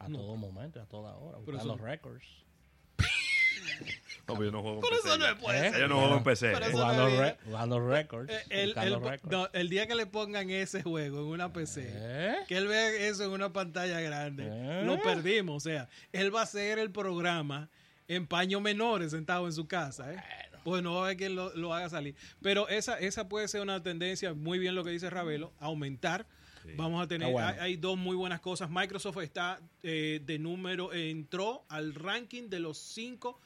A 0.01 0.09
No. 0.09 0.19
todo 0.19 0.37
momento, 0.37 0.81
a 0.81 0.87
toda 0.87 1.17
hora, 1.17 1.39
buscando 1.39 1.75
eso- 1.75 1.85
récords. 1.85 2.25
No, 4.29 4.35
pero 4.35 4.45
yo 4.45 4.53
no 4.53 4.63
juego 4.63 4.77
en 4.77 4.81
Pero 4.83 4.97
PC. 4.97 5.09
eso 5.09 5.19
no 5.19 5.25
ya. 5.27 5.35
puede 5.41 5.67
¿Eh? 5.67 5.71
ser. 5.71 5.81
Yo 5.81 5.89
no 5.89 5.99
juego 6.01 6.17
en 6.19 6.23
PC. 6.25 6.51
Pero 6.53 6.65
eso 6.67 6.73
Jugando, 6.77 7.03
no 7.03 7.09
es 7.09 7.19
re- 7.19 7.37
jugando 7.47 7.89
récords. 7.89 8.31
Eh, 8.33 8.43
el, 8.51 8.67
buscando 8.75 8.97
el- 8.97 9.03
récords. 9.11 9.33
no, 9.33 9.49
el 9.53 9.69
día 9.71 9.87
que 9.87 9.95
le 9.95 10.07
pongan 10.07 10.51
ese 10.51 10.83
juego 10.83 11.19
en 11.21 11.25
una 11.27 11.53
PC, 11.53 11.85
¿Eh? 11.89 12.35
que 12.47 12.57
él 12.59 12.69
vea 12.69 12.91
eso 13.09 13.25
en 13.25 13.31
una 13.31 13.53
pantalla 13.53 14.01
grande, 14.01 14.45
¿Eh? 14.47 14.83
lo 14.85 15.01
perdimos. 15.03 15.57
O 15.57 15.61
sea, 15.69 15.89
él 16.13 16.35
va 16.35 16.41
a 16.41 16.45
hacer 16.45 16.79
el 16.79 16.91
programa 16.91 17.69
en 18.07 18.27
paños 18.27 18.61
menores 18.63 19.11
sentado 19.13 19.47
en 19.47 19.53
su 19.53 19.67
casa. 19.67 20.13
¿eh? 20.13 20.19
Pues 20.65 20.83
no 20.83 20.95
va 20.95 21.01
a 21.01 21.05
haber 21.05 21.17
quien 21.17 21.35
lo, 21.35 21.55
lo 21.57 21.73
haga 21.73 21.89
salir. 21.89 22.15
Pero 22.43 22.69
esa, 22.69 22.99
esa 22.99 23.29
puede 23.29 23.49
ser 23.49 23.63
una 23.63 23.83
tendencia, 23.83 24.35
muy 24.35 24.59
bien 24.59 24.75
lo 24.75 24.85
que 24.85 24.91
dice 24.91 25.09
Ravelo, 25.09 25.53
aumentar. 25.59 26.27
Sí. 26.65 26.73
Vamos 26.77 27.03
a 27.03 27.07
tener, 27.09 27.31
bueno. 27.33 27.49
hay, 27.49 27.57
hay 27.61 27.77
dos 27.77 27.97
muy 27.97 28.15
buenas 28.17 28.41
cosas. 28.41 28.69
Microsoft 28.69 29.17
está 29.23 29.59
eh, 29.83 30.21
de 30.23 30.39
número, 30.39 30.93
entró 30.93 31.65
al 31.71 31.95
ranking 31.95 32.51
de 32.51 32.61
los 32.61 32.77
cinco 32.77 33.41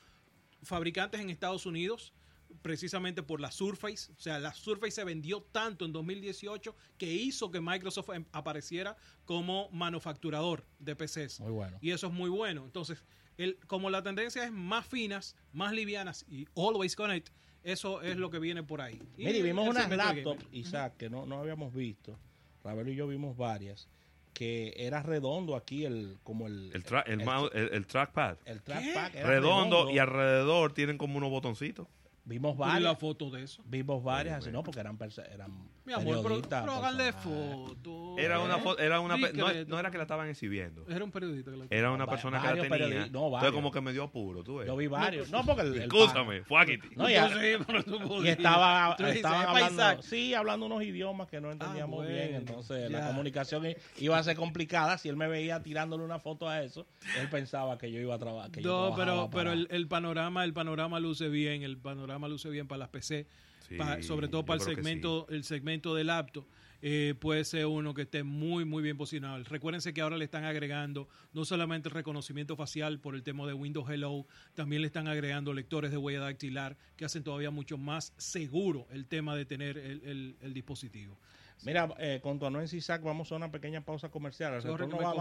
fabricantes 0.62 1.20
en 1.20 1.30
Estados 1.30 1.66
Unidos, 1.66 2.12
precisamente 2.60 3.22
por 3.22 3.40
la 3.40 3.50
Surface. 3.50 4.12
O 4.12 4.20
sea, 4.20 4.38
la 4.38 4.52
Surface 4.52 4.92
se 4.92 5.04
vendió 5.04 5.42
tanto 5.42 5.84
en 5.84 5.92
2018 5.92 6.74
que 6.98 7.12
hizo 7.12 7.50
que 7.50 7.60
Microsoft 7.60 8.10
em- 8.10 8.26
apareciera 8.32 8.96
como 9.24 9.68
manufacturador 9.70 10.66
de 10.78 10.94
PCs. 10.94 11.40
Muy 11.40 11.52
bueno. 11.52 11.78
Y 11.80 11.90
eso 11.90 12.08
es 12.08 12.12
muy 12.12 12.30
bueno. 12.30 12.64
Entonces, 12.64 13.04
el, 13.38 13.58
como 13.66 13.90
la 13.90 14.02
tendencia 14.02 14.44
es 14.44 14.52
más 14.52 14.86
finas, 14.86 15.36
más 15.52 15.72
livianas 15.72 16.24
y 16.28 16.46
always 16.54 16.94
connect, 16.94 17.30
eso 17.62 18.02
es 18.02 18.16
lo 18.16 18.30
que 18.30 18.38
viene 18.38 18.62
por 18.62 18.80
ahí. 18.80 19.00
Y 19.16 19.24
Mire, 19.24 19.42
vimos 19.42 19.68
unas 19.68 19.88
laptops. 19.88 20.44
Isaac, 20.52 20.96
que 20.96 21.08
no, 21.08 21.26
no 21.26 21.38
habíamos 21.38 21.72
visto. 21.72 22.18
Ravelo 22.64 22.90
y 22.90 22.96
yo 22.96 23.06
vimos 23.06 23.36
varias. 23.36 23.88
Que 24.32 24.72
era 24.76 25.02
redondo 25.02 25.56
aquí, 25.56 25.84
el 25.84 26.16
como 26.22 26.46
el. 26.46 26.70
El, 26.74 26.84
tra- 26.84 27.04
el, 27.06 27.20
mouse- 27.24 27.50
el- 27.54 27.68
el 27.74 27.86
trackpad. 27.86 28.36
el 28.46 28.62
trackpad 28.62 29.14
era 29.14 29.28
Redondo 29.28 29.90
y 29.90 29.98
alrededor 29.98 30.72
tienen 30.72 30.96
como 30.98 31.18
unos 31.18 31.30
botoncitos. 31.30 31.86
Vimos 32.24 32.54
Y 32.54 32.58
la 32.60 32.66
varias. 32.66 32.98
foto 33.00 33.30
de 33.30 33.42
eso. 33.42 33.62
Vimos 33.66 34.02
varias, 34.04 34.38
así 34.38 34.52
no, 34.52 34.62
porque 34.62 34.78
eran, 34.78 34.96
eran 35.32 35.50
Mi 35.84 35.92
amor, 35.92 36.04
pero, 36.06 36.22
periodistas. 36.22 36.60
pero 36.60 36.72
háganle 36.74 37.12
foto. 37.14 38.14
Era 38.16 38.38
una, 38.38 38.58
fo- 38.58 38.78
era 38.78 39.00
una 39.00 39.16
pe- 39.16 39.32
no, 39.66 39.76
era 39.78 39.90
que 39.90 39.96
la 39.96 40.04
estaban 40.04 40.28
exhibiendo. 40.28 40.84
Era 40.88 41.02
un 41.04 41.10
periodista 41.10 41.50
que 41.50 41.56
la 41.56 41.66
Era 41.68 41.90
una 41.90 42.04
Va- 42.04 42.12
persona 42.12 42.38
que 42.40 42.46
la 42.46 42.50
varios 42.52 42.68
tenía. 42.68 42.88
no, 42.88 43.04
Entonces 43.06 43.32
varios. 43.32 43.52
como 43.54 43.72
que 43.72 43.80
me 43.80 43.92
dio 43.92 44.04
apuro, 44.04 44.44
tú 44.44 44.58
ves. 44.58 44.68
Yo 44.68 44.76
vi 44.76 44.86
varios. 44.86 45.30
No, 45.32 45.44
porque 45.44 45.62
el, 45.62 45.74
el 45.74 45.82
Escúchame, 45.82 46.44
fue 46.44 46.60
aquí. 46.62 46.78
No, 46.94 47.08
ya- 47.10 47.26
Tú 47.28 47.34
sí, 47.40 47.64
pero 47.66 47.82
tú 47.82 47.96
Y 47.96 48.06
podías. 48.06 48.36
estaba, 48.36 48.94
Tú 48.96 49.02
dices, 49.02 49.16
estaban 49.16 49.40
"Es 49.42 49.48
hablando, 49.48 49.76
paisaje". 49.82 50.02
sí, 50.08 50.34
hablando 50.34 50.66
unos 50.66 50.82
idiomas 50.84 51.26
que 51.28 51.40
no 51.40 51.50
entendíamos 51.50 52.04
Ah, 52.04 52.08
bien, 52.08 52.22
bueno, 52.30 52.38
entonces 52.38 52.88
ya. 52.88 53.00
la 53.00 53.06
comunicación 53.08 53.66
i- 53.66 53.74
iba 53.98 54.16
a 54.16 54.22
ser 54.22 54.36
complicada. 54.36 54.96
Si 54.96 55.08
él 55.08 55.16
me 55.16 55.26
veía 55.26 55.60
tirándole 55.64 56.04
una 56.04 56.20
foto 56.20 56.48
a 56.48 56.62
eso, 56.62 56.86
él 57.20 57.28
pensaba 57.30 57.78
que 57.78 57.90
yo 57.90 57.98
iba 57.98 58.14
a 58.14 58.18
trabajar. 58.18 58.50
No, 58.62 58.94
pero, 58.96 59.28
pero 59.32 59.50
el, 59.52 59.66
el 59.72 59.88
panorama, 59.88 60.44
el 60.44 60.52
panorama 60.52 61.00
luce 61.00 61.28
bien, 61.28 61.64
el 61.64 61.78
panorama 61.78 62.11
luce 62.18 62.50
bien 62.50 62.66
para 62.68 62.78
las 62.80 62.88
PC, 62.88 63.26
Sí, 63.68 63.76
pa- 63.76 64.02
sobre 64.02 64.28
todo 64.28 64.44
para 64.44 64.58
el 64.62 64.64
segmento, 64.76 65.26
el 65.30 65.44
segmento 65.44 65.94
del 65.94 66.08
laptop. 66.08 66.44
eh, 66.84 67.14
puede 67.20 67.44
ser 67.44 67.66
uno 67.66 67.94
que 67.94 68.02
esté 68.02 68.24
muy 68.24 68.64
muy 68.64 68.82
bien 68.82 68.96
posicionado. 68.96 69.40
Recuérdense 69.44 69.94
que 69.94 70.00
ahora 70.00 70.16
le 70.16 70.24
están 70.24 70.42
agregando 70.44 71.08
no 71.32 71.44
solamente 71.44 71.88
el 71.88 71.94
reconocimiento 71.94 72.56
facial 72.56 72.98
por 72.98 73.14
el 73.14 73.22
tema 73.22 73.46
de 73.46 73.52
Windows 73.52 73.88
Hello, 73.88 74.26
también 74.54 74.82
le 74.82 74.86
están 74.88 75.06
agregando 75.06 75.52
lectores 75.54 75.92
de 75.92 75.96
huella 75.96 76.18
dactilar 76.18 76.76
que 76.96 77.04
hacen 77.04 77.22
todavía 77.22 77.52
mucho 77.52 77.78
más 77.78 78.12
seguro 78.16 78.88
el 78.90 79.06
tema 79.06 79.36
de 79.36 79.44
tener 79.44 79.78
el, 79.78 80.02
el- 80.04 80.36
el 80.40 80.52
dispositivo. 80.54 81.16
Mira, 81.64 81.88
eh, 81.98 82.18
con 82.20 82.40
tu 82.40 82.46
anuencia 82.46 82.76
Isaac, 82.76 83.00
vamos 83.04 83.30
a 83.30 83.36
una 83.36 83.52
pequeña 83.52 83.82
pausa 83.84 84.08
comercial. 84.08 84.54
Al 84.54 84.62
retorno 84.62 84.96
va- 85.06 85.12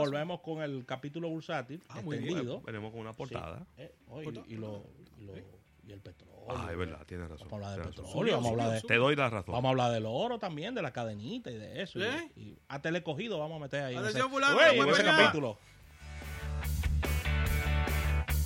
volvemos 0.00 0.40
con 0.40 0.62
el 0.64 0.84
capítulo 0.84 1.28
bursátil 1.28 1.80
Ah, 1.88 2.00
muy 2.02 2.18
bien. 2.18 2.34
Venimos 2.66 2.90
con 2.90 3.00
una 3.02 3.12
portada. 3.12 3.64
Eh, 3.78 3.94
oye, 4.08 4.24
Portada. 4.24 4.46
y, 4.48 4.56
lo, 4.56 4.84
y, 5.20 5.24
lo- 5.26 5.32
y 5.86 5.92
el 5.92 6.00
petróleo. 6.00 6.33
Ah, 6.48 6.68
es 6.70 6.76
verdad, 6.76 6.98
tienes 7.06 7.28
razón. 7.28 7.48
Vamos 7.50 7.66
a 7.66 7.72
hablar 7.72 7.86
de 7.86 7.92
petróleo, 8.02 8.34
vamos 8.36 8.48
a 8.48 8.50
hablar 8.52 8.70
de, 8.72 8.80
Te 8.82 8.96
doy 8.96 9.16
la 9.16 9.30
razón. 9.30 9.52
Vamos 9.54 9.68
a 9.68 9.70
hablar 9.70 9.92
del 9.92 10.04
oro 10.06 10.38
también, 10.38 10.74
de 10.74 10.82
la 10.82 10.92
cadenita 10.92 11.50
y 11.50 11.56
de 11.56 11.82
eso. 11.82 11.98
y- 11.98 12.02
¿Eh? 12.02 12.32
Y, 12.36 12.58
hasta 12.68 12.88
el 12.88 12.96
escogido 12.96 13.38
vamos 13.38 13.56
a 13.56 13.60
meter 13.60 13.82
ahí. 13.84 13.94
en 13.94 14.00
Atención, 14.00 14.26
ese- 14.26 14.34
fulano, 14.34 14.60
en 14.60 14.88
ese 14.90 15.04
capítulo. 15.04 15.58